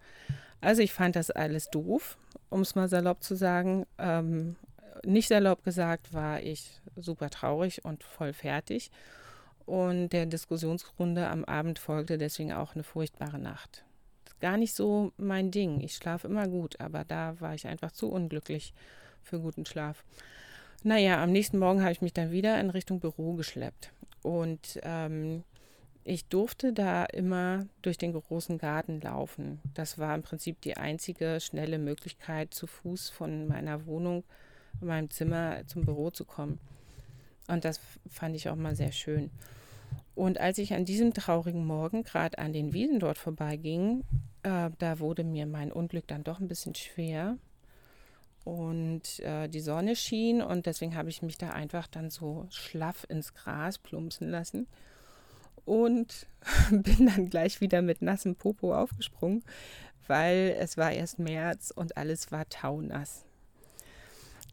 Also 0.62 0.82
ich 0.82 0.94
fand 0.94 1.16
das 1.16 1.32
alles 1.32 1.70
doof, 1.70 2.18
um 2.50 2.62
es 2.62 2.76
mal 2.76 2.90
salopp 2.90 3.24
zu 3.24 3.36
sagen. 3.36 3.86
Ähm, 3.98 4.56
nicht 5.04 5.28
salopp 5.28 5.64
gesagt 5.64 6.14
war 6.14 6.42
ich 6.42 6.82
super 6.96 7.30
traurig 7.30 7.86
und 7.86 8.04
voll 8.04 8.34
fertig. 8.34 8.92
Und 9.66 10.10
der 10.10 10.26
Diskussionsrunde 10.26 11.28
am 11.28 11.44
Abend 11.46 11.80
folgte 11.80 12.18
deswegen 12.18 12.54
auch 12.54 12.76
eine 12.76 12.84
furchtbare 12.84 13.40
Nacht. 13.40 13.84
Gar 14.40 14.58
nicht 14.58 14.76
so 14.76 15.12
mein 15.18 15.50
Ding. 15.50 15.82
Ich 15.82 15.96
schlafe 15.96 16.28
immer 16.28 16.48
gut, 16.48 16.80
aber 16.80 17.04
da 17.04 17.40
war 17.40 17.56
ich 17.56 17.66
einfach 17.68 17.92
zu 17.92 18.12
unglücklich 18.12 18.74
für 19.24 19.40
guten 19.40 19.66
Schlaf. 19.66 20.04
Naja, 20.86 21.24
am 21.24 21.32
nächsten 21.32 21.58
Morgen 21.58 21.82
habe 21.82 21.94
ich 21.94 22.04
mich 22.04 22.14
dann 22.14 22.30
wieder 22.30 22.60
in 22.60 22.70
Richtung 22.70 23.00
Büro 23.00 23.34
geschleppt. 23.34 23.92
Und 24.22 24.80
ähm, 24.84 25.44
ich 26.04 26.28
durfte 26.28 26.74
da 26.74 27.06
immer 27.06 27.66
durch 27.82 27.98
den 27.98 28.14
großen 28.14 28.60
Garten 28.60 29.02
laufen. 29.02 29.60
Das 29.74 29.98
war 29.98 30.14
im 30.14 30.22
Prinzip 30.22 30.62
die 30.62 30.78
einzige 30.78 31.40
schnelle 31.42 31.80
Möglichkeit, 31.80 32.54
zu 32.54 32.68
Fuß 32.68 33.10
von 33.10 33.48
meiner 33.48 33.88
Wohnung, 33.88 34.26
meinem 34.80 35.10
Zimmer 35.10 35.66
zum 35.66 35.86
Büro 35.86 36.12
zu 36.12 36.24
kommen. 36.24 36.60
Und 37.48 37.66
das 37.66 37.80
fand 38.08 38.36
ich 38.36 38.48
auch 38.50 38.56
mal 38.56 38.76
sehr 38.76 38.92
schön. 38.92 39.32
Und 40.14 40.40
als 40.40 40.60
ich 40.60 40.76
an 40.76 40.86
diesem 40.86 41.16
traurigen 41.16 41.66
Morgen 41.66 42.04
gerade 42.04 42.38
an 42.38 42.54
den 42.54 42.74
Wiesen 42.74 43.00
dort 43.00 43.18
vorbeiging, 43.18 44.04
äh, 44.44 44.70
da 44.78 45.00
wurde 45.00 45.24
mir 45.24 45.48
mein 45.48 45.72
Unglück 45.72 46.06
dann 46.06 46.24
doch 46.24 46.40
ein 46.40 46.48
bisschen 46.48 46.76
schwer. 46.76 47.40
Und 48.46 49.20
äh, 49.22 49.50
die 49.50 49.60
Sonne 49.60 49.96
schien 49.96 50.42
und 50.42 50.68
deswegen 50.68 50.96
habe 50.96 51.10
ich 51.10 51.24
mich 51.24 51.38
da 51.38 51.50
einfach 51.50 51.88
dann 51.88 52.12
so 52.12 52.46
schlaff 52.52 53.06
ins 53.10 53.34
Gras 53.34 53.80
plumpsen 53.80 54.30
lassen 54.30 54.68
und 55.66 56.28
bin 56.70 57.08
dann 57.08 57.30
gleich 57.30 57.60
wieder 57.60 57.82
mit 57.82 58.04
nassem 58.04 58.36
Popo 58.36 58.76
aufgesprungen, 58.76 59.44
weil 60.08 60.56
es 60.60 60.78
war 60.78 60.92
erst 60.92 61.18
März 61.18 61.72
und 61.76 61.98
alles 61.98 62.32
war 62.32 62.48
taunass. 62.48 63.26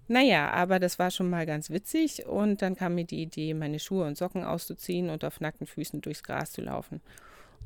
Naja, 0.09 0.51
aber 0.51 0.79
das 0.79 0.99
war 0.99 1.11
schon 1.11 1.31
mal 1.31 1.47
ganz 1.47 1.71
witzig 1.71 2.27
und 2.27 2.61
dann 2.63 2.75
kam 2.75 2.95
mir 2.95 3.05
die 3.05 3.23
Idee, 3.23 3.55
meine 3.55 3.79
Schuhe 3.79 4.07
und 4.07 4.17
Socken 4.17 4.43
auszuziehen 4.43 5.11
und 5.11 5.25
auf 5.25 5.41
nackten 5.41 5.67
Füßen 5.67 6.01
durchs 6.01 6.23
Gras 6.23 6.53
zu 6.53 6.63
laufen. 6.63 7.01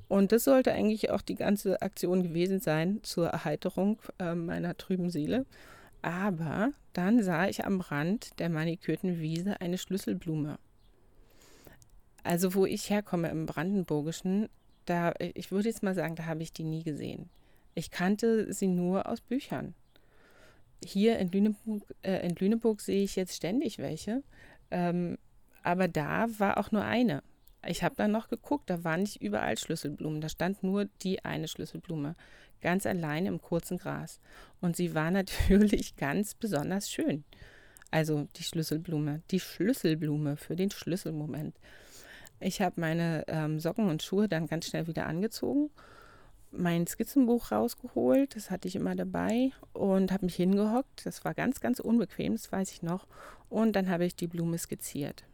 Und 0.08 0.32
das 0.32 0.44
sollte 0.44 0.72
eigentlich 0.72 1.10
auch 1.10 1.22
die 1.22 1.34
ganze 1.34 1.82
Aktion 1.82 2.22
gewesen 2.22 2.60
sein 2.60 3.00
zur 3.02 3.28
Erheiterung 3.28 3.98
äh, 4.18 4.34
meiner 4.34 4.76
trüben 4.76 5.10
Seele. 5.10 5.46
Aber 6.06 6.72
dann 6.92 7.20
sah 7.20 7.48
ich 7.48 7.64
am 7.64 7.80
Rand 7.80 8.38
der 8.38 8.48
manikürten 8.48 9.18
Wiese 9.18 9.60
eine 9.60 9.76
Schlüsselblume. 9.76 10.56
Also 12.22 12.54
wo 12.54 12.64
ich 12.64 12.90
herkomme 12.90 13.28
im 13.28 13.44
Brandenburgischen, 13.44 14.48
da, 14.84 15.14
ich 15.18 15.50
würde 15.50 15.68
jetzt 15.68 15.82
mal 15.82 15.96
sagen, 15.96 16.14
da 16.14 16.26
habe 16.26 16.44
ich 16.44 16.52
die 16.52 16.62
nie 16.62 16.84
gesehen. 16.84 17.28
Ich 17.74 17.90
kannte 17.90 18.52
sie 18.52 18.68
nur 18.68 19.08
aus 19.08 19.20
Büchern. 19.20 19.74
Hier 20.84 21.18
in 21.18 21.32
Lüneburg, 21.32 21.82
äh, 22.02 22.24
in 22.24 22.36
Lüneburg 22.36 22.80
sehe 22.82 23.02
ich 23.02 23.16
jetzt 23.16 23.34
ständig 23.34 23.78
welche, 23.78 24.22
ähm, 24.70 25.18
aber 25.64 25.88
da 25.88 26.26
war 26.38 26.58
auch 26.58 26.70
nur 26.70 26.84
eine. 26.84 27.24
Ich 27.66 27.82
habe 27.82 27.96
dann 27.96 28.12
noch 28.12 28.28
geguckt, 28.28 28.70
da 28.70 28.84
waren 28.84 29.00
nicht 29.00 29.20
überall 29.20 29.58
Schlüsselblumen, 29.58 30.20
da 30.20 30.28
stand 30.28 30.62
nur 30.62 30.84
die 31.02 31.24
eine 31.24 31.48
Schlüsselblume, 31.48 32.14
ganz 32.60 32.86
allein 32.86 33.26
im 33.26 33.40
kurzen 33.40 33.78
Gras. 33.78 34.20
Und 34.60 34.76
sie 34.76 34.94
war 34.94 35.10
natürlich 35.12 35.96
ganz 35.96 36.34
besonders 36.34 36.90
schön. 36.90 37.24
Also 37.90 38.26
die 38.36 38.42
Schlüsselblume, 38.42 39.22
die 39.30 39.40
Schlüsselblume 39.40 40.36
für 40.36 40.56
den 40.56 40.70
Schlüsselmoment. 40.70 41.56
Ich 42.40 42.60
habe 42.60 42.80
meine 42.80 43.24
ähm, 43.28 43.60
Socken 43.60 43.88
und 43.88 44.02
Schuhe 44.02 44.28
dann 44.28 44.46
ganz 44.46 44.66
schnell 44.66 44.86
wieder 44.86 45.06
angezogen, 45.06 45.70
mein 46.58 46.86
Skizzenbuch 46.86 47.52
rausgeholt, 47.52 48.36
das 48.36 48.50
hatte 48.50 48.68
ich 48.68 48.76
immer 48.76 48.94
dabei 48.94 49.50
und 49.72 50.12
habe 50.12 50.26
mich 50.26 50.36
hingehockt. 50.36 51.04
Das 51.04 51.24
war 51.24 51.34
ganz, 51.34 51.60
ganz 51.60 51.80
unbequem, 51.80 52.32
das 52.32 52.50
weiß 52.50 52.72
ich 52.72 52.82
noch. 52.82 53.06
Und 53.48 53.76
dann 53.76 53.88
habe 53.88 54.04
ich 54.04 54.16
die 54.16 54.26
Blume 54.26 54.58
skizziert. 54.58 55.24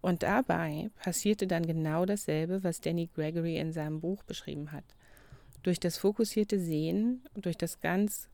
Und 0.00 0.22
dabei 0.22 0.90
passierte 1.02 1.46
dann 1.46 1.64
genau 1.64 2.04
dasselbe, 2.04 2.64
was 2.64 2.80
Danny 2.80 3.08
Gregory 3.14 3.56
in 3.56 3.72
seinem 3.72 4.00
Buch 4.00 4.22
beschrieben 4.24 4.72
hat. 4.72 4.84
Durch 5.62 5.78
das 5.78 5.96
fokussierte 5.96 6.58
Sehen, 6.58 7.22
durch 7.34 7.56
das 7.56 7.80
ganz 7.80 8.28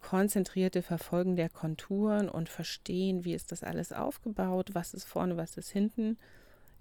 konzentrierte 0.00 0.82
Verfolgen 0.82 1.36
der 1.36 1.48
Konturen 1.48 2.28
und 2.28 2.48
Verstehen, 2.48 3.24
wie 3.24 3.34
ist 3.34 3.52
das 3.52 3.62
alles 3.62 3.92
aufgebaut, 3.92 4.70
was 4.72 4.94
ist 4.94 5.04
vorne, 5.04 5.36
was 5.36 5.56
ist 5.56 5.70
hinten, 5.70 6.18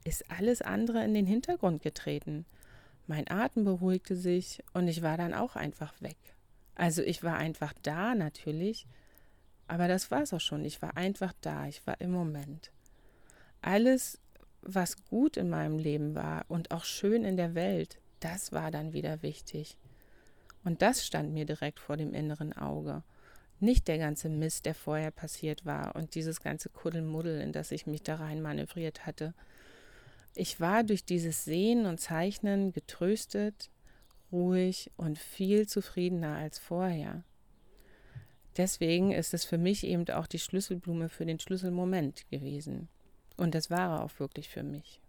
ist 0.04 0.30
alles 0.30 0.62
andere 0.62 1.04
in 1.04 1.14
den 1.14 1.26
Hintergrund 1.26 1.82
getreten. 1.82 2.46
Mein 3.08 3.30
Atem 3.30 3.66
beruhigte 3.66 4.16
sich 4.16 4.64
und 4.74 4.88
ich 4.88 5.02
war 5.02 5.18
dann 5.18 5.34
auch 5.34 5.56
einfach 5.56 5.94
weg. 6.02 6.18
Also 6.76 7.02
ich 7.02 7.24
war 7.24 7.38
einfach 7.38 7.74
da 7.82 8.16
natürlich, 8.16 8.86
aber 9.68 9.88
das 9.88 10.12
war 10.12 10.22
es 10.22 10.34
auch 10.34 10.42
schon. 10.42 10.66
Ich 10.66 10.82
war 10.82 10.98
einfach 10.98 11.34
da, 11.42 11.68
ich 11.68 11.86
war 11.88 12.00
im 12.02 12.12
Moment. 12.12 12.72
Alles, 13.62 14.20
was 14.62 15.04
gut 15.06 15.38
in 15.38 15.50
meinem 15.50 15.80
Leben 15.80 16.16
war 16.16 16.46
und 16.48 16.72
auch 16.72 16.84
schön 16.84 17.24
in 17.24 17.38
der 17.38 17.56
Welt, 17.56 18.00
das 18.26 18.52
war 18.52 18.72
dann 18.72 18.92
wieder 18.92 19.22
wichtig. 19.22 19.78
Und 20.64 20.82
das 20.82 21.06
stand 21.06 21.32
mir 21.32 21.46
direkt 21.46 21.80
vor 21.80 21.96
dem 21.96 22.14
inneren 22.16 22.54
Auge. 22.54 23.04
Nicht 23.60 23.88
der 23.88 24.00
ganze 24.00 24.30
Mist, 24.30 24.66
der 24.66 24.74
vorher 24.74 25.12
passiert 25.12 25.64
war 25.64 25.96
und 25.96 26.16
dieses 26.16 26.42
ganze 26.42 26.70
Kuddelmuddel, 26.70 27.40
in 27.40 27.52
das 27.52 27.72
ich 27.72 27.86
mich 27.86 28.02
da 28.02 28.16
rein 28.16 28.42
manövriert 28.42 29.06
hatte. 29.06 29.36
Ich 30.34 30.60
war 30.60 30.84
durch 30.84 31.06
dieses 31.06 31.46
Sehen 31.46 31.86
und 31.86 32.00
Zeichnen 32.00 32.74
getröstet, 32.74 33.70
ruhig 34.32 34.92
und 34.98 35.20
viel 35.20 35.68
zufriedener 35.68 36.36
als 36.36 36.58
vorher. 36.58 37.24
Deswegen 38.58 39.12
ist 39.12 39.36
es 39.36 39.46
für 39.46 39.60
mich 39.60 39.86
eben 39.86 40.10
auch 40.10 40.28
die 40.28 40.40
Schlüsselblume 40.40 41.10
für 41.10 41.28
den 41.28 41.40
Schlüsselmoment 41.40 42.28
gewesen. 42.32 42.90
Und 43.38 43.54
das 43.54 43.70
war 43.70 43.98
er 43.98 44.04
auch 44.04 44.20
wirklich 44.20 44.50
für 44.50 44.64
mich. 44.64 45.00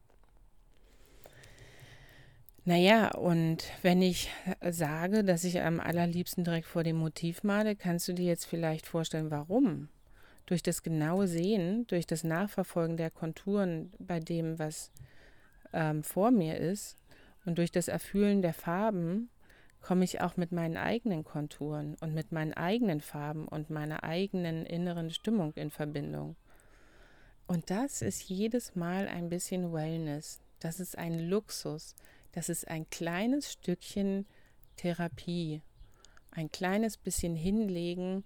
Naja, 2.68 3.14
und 3.14 3.64
wenn 3.82 4.02
ich 4.02 4.28
sage, 4.68 5.22
dass 5.22 5.44
ich 5.44 5.62
am 5.62 5.78
allerliebsten 5.78 6.42
direkt 6.42 6.66
vor 6.66 6.82
dem 6.82 6.96
Motiv 6.96 7.44
male, 7.44 7.76
kannst 7.76 8.08
du 8.08 8.12
dir 8.12 8.24
jetzt 8.24 8.44
vielleicht 8.44 8.88
vorstellen, 8.88 9.30
warum? 9.30 9.88
Durch 10.46 10.64
das 10.64 10.82
genaue 10.82 11.28
Sehen, 11.28 11.86
durch 11.86 12.08
das 12.08 12.24
Nachverfolgen 12.24 12.96
der 12.96 13.12
Konturen 13.12 13.92
bei 14.00 14.18
dem, 14.18 14.58
was 14.58 14.90
ähm, 15.72 16.02
vor 16.02 16.32
mir 16.32 16.56
ist 16.58 16.98
und 17.44 17.56
durch 17.58 17.70
das 17.70 17.86
Erfühlen 17.86 18.42
der 18.42 18.52
Farben 18.52 19.30
komme 19.80 20.02
ich 20.02 20.20
auch 20.20 20.36
mit 20.36 20.50
meinen 20.50 20.76
eigenen 20.76 21.22
Konturen 21.22 21.94
und 22.00 22.14
mit 22.14 22.32
meinen 22.32 22.52
eigenen 22.52 23.00
Farben 23.00 23.46
und 23.46 23.70
meiner 23.70 24.02
eigenen 24.02 24.66
inneren 24.66 25.10
Stimmung 25.10 25.52
in 25.54 25.70
Verbindung. 25.70 26.34
Und 27.46 27.70
das 27.70 28.02
ist 28.02 28.28
jedes 28.28 28.74
Mal 28.74 29.06
ein 29.06 29.28
bisschen 29.28 29.72
Wellness. 29.72 30.40
Das 30.58 30.80
ist 30.80 30.98
ein 30.98 31.28
Luxus. 31.28 31.94
Das 32.36 32.50
ist 32.50 32.68
ein 32.68 32.86
kleines 32.90 33.50
Stückchen 33.50 34.26
Therapie. 34.76 35.62
Ein 36.32 36.52
kleines 36.52 36.98
bisschen 36.98 37.34
hinlegen 37.34 38.24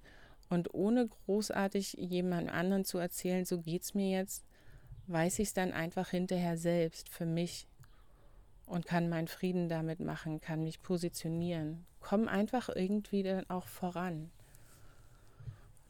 und 0.49 0.75
ohne 0.75 1.07
großartig 1.07 1.93
jemand 1.93 2.51
anderen 2.51 2.85
zu 2.85 2.99
erzählen, 2.99 3.45
so 3.45 3.61
geht 3.61 3.83
es 3.83 3.95
mir 3.95 4.11
jetzt, 4.11 4.45
weiß 5.07 5.39
ich 5.39 5.47
es 5.47 5.55
dann 5.55 5.73
einfach 5.73 6.11
hinterher 6.11 6.57
selbst 6.57 7.09
für 7.09 7.25
mich 7.25 7.69
und 8.67 8.85
kann 8.85 9.09
meinen 9.09 9.29
Frieden 9.29 9.69
damit 9.69 10.01
machen, 10.01 10.41
kann 10.41 10.65
mich 10.65 10.83
positionieren, 10.83 11.87
komm 12.01 12.27
einfach 12.27 12.69
irgendwie 12.69 13.23
dann 13.23 13.49
auch 13.49 13.69
voran. 13.69 14.33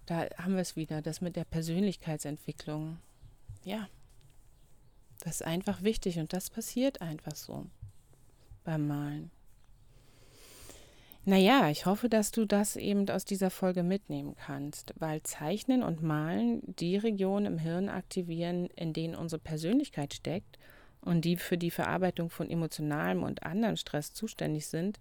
Da 0.04 0.28
haben 0.36 0.56
wir 0.56 0.60
es 0.60 0.76
wieder, 0.76 1.00
das 1.00 1.22
mit 1.22 1.36
der 1.36 1.44
Persönlichkeitsentwicklung. 1.44 2.98
Ja, 3.64 3.88
das 5.20 5.36
ist 5.36 5.46
einfach 5.46 5.82
wichtig 5.82 6.18
und 6.18 6.34
das 6.34 6.50
passiert 6.50 7.00
einfach 7.00 7.34
so 7.34 7.64
beim 8.70 8.86
Malen. 8.86 9.30
Naja, 11.24 11.68
ich 11.70 11.86
hoffe, 11.86 12.08
dass 12.08 12.30
du 12.30 12.44
das 12.46 12.76
eben 12.76 13.10
aus 13.10 13.24
dieser 13.24 13.50
Folge 13.50 13.82
mitnehmen 13.82 14.36
kannst, 14.36 14.94
weil 14.96 15.24
Zeichnen 15.24 15.82
und 15.82 16.04
Malen 16.04 16.62
die 16.78 16.96
Regionen 16.96 17.46
im 17.46 17.58
Hirn 17.58 17.88
aktivieren, 17.88 18.68
in 18.76 18.92
denen 18.92 19.16
unsere 19.16 19.40
Persönlichkeit 19.40 20.14
steckt 20.14 20.56
und 21.00 21.24
die 21.24 21.36
für 21.36 21.58
die 21.58 21.72
Verarbeitung 21.72 22.30
von 22.30 22.48
emotionalem 22.48 23.24
und 23.24 23.42
anderem 23.42 23.74
Stress 23.74 24.12
zuständig 24.12 24.68
sind, 24.68 25.00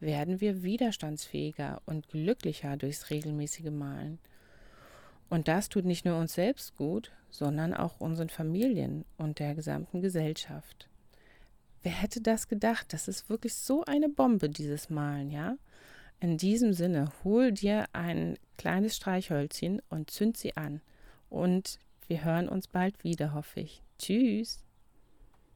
werden 0.00 0.40
wir 0.40 0.62
widerstandsfähiger 0.62 1.82
und 1.84 2.08
glücklicher 2.08 2.78
durchs 2.78 3.10
regelmäßige 3.10 3.70
Malen. 3.70 4.18
Und 5.28 5.48
das 5.48 5.68
tut 5.68 5.84
nicht 5.84 6.06
nur 6.06 6.16
uns 6.16 6.32
selbst 6.32 6.74
gut, 6.76 7.12
sondern 7.28 7.74
auch 7.74 8.00
unseren 8.00 8.30
Familien 8.30 9.04
und 9.18 9.40
der 9.40 9.54
gesamten 9.54 10.00
Gesellschaft. 10.00 10.88
Wer 11.84 11.92
hätte 11.92 12.22
das 12.22 12.48
gedacht? 12.48 12.94
Das 12.94 13.08
ist 13.08 13.28
wirklich 13.28 13.54
so 13.54 13.84
eine 13.84 14.08
Bombe, 14.08 14.48
dieses 14.48 14.88
Malen, 14.88 15.30
ja? 15.30 15.58
In 16.18 16.38
diesem 16.38 16.72
Sinne, 16.72 17.12
hol 17.22 17.52
dir 17.52 17.84
ein 17.92 18.38
kleines 18.56 18.96
Streichhölzchen 18.96 19.82
und 19.90 20.10
zünd 20.10 20.38
sie 20.38 20.56
an. 20.56 20.80
Und 21.28 21.78
wir 22.08 22.24
hören 22.24 22.48
uns 22.48 22.68
bald 22.68 23.04
wieder, 23.04 23.34
hoffe 23.34 23.60
ich. 23.60 23.82
Tschüss. 23.98 24.63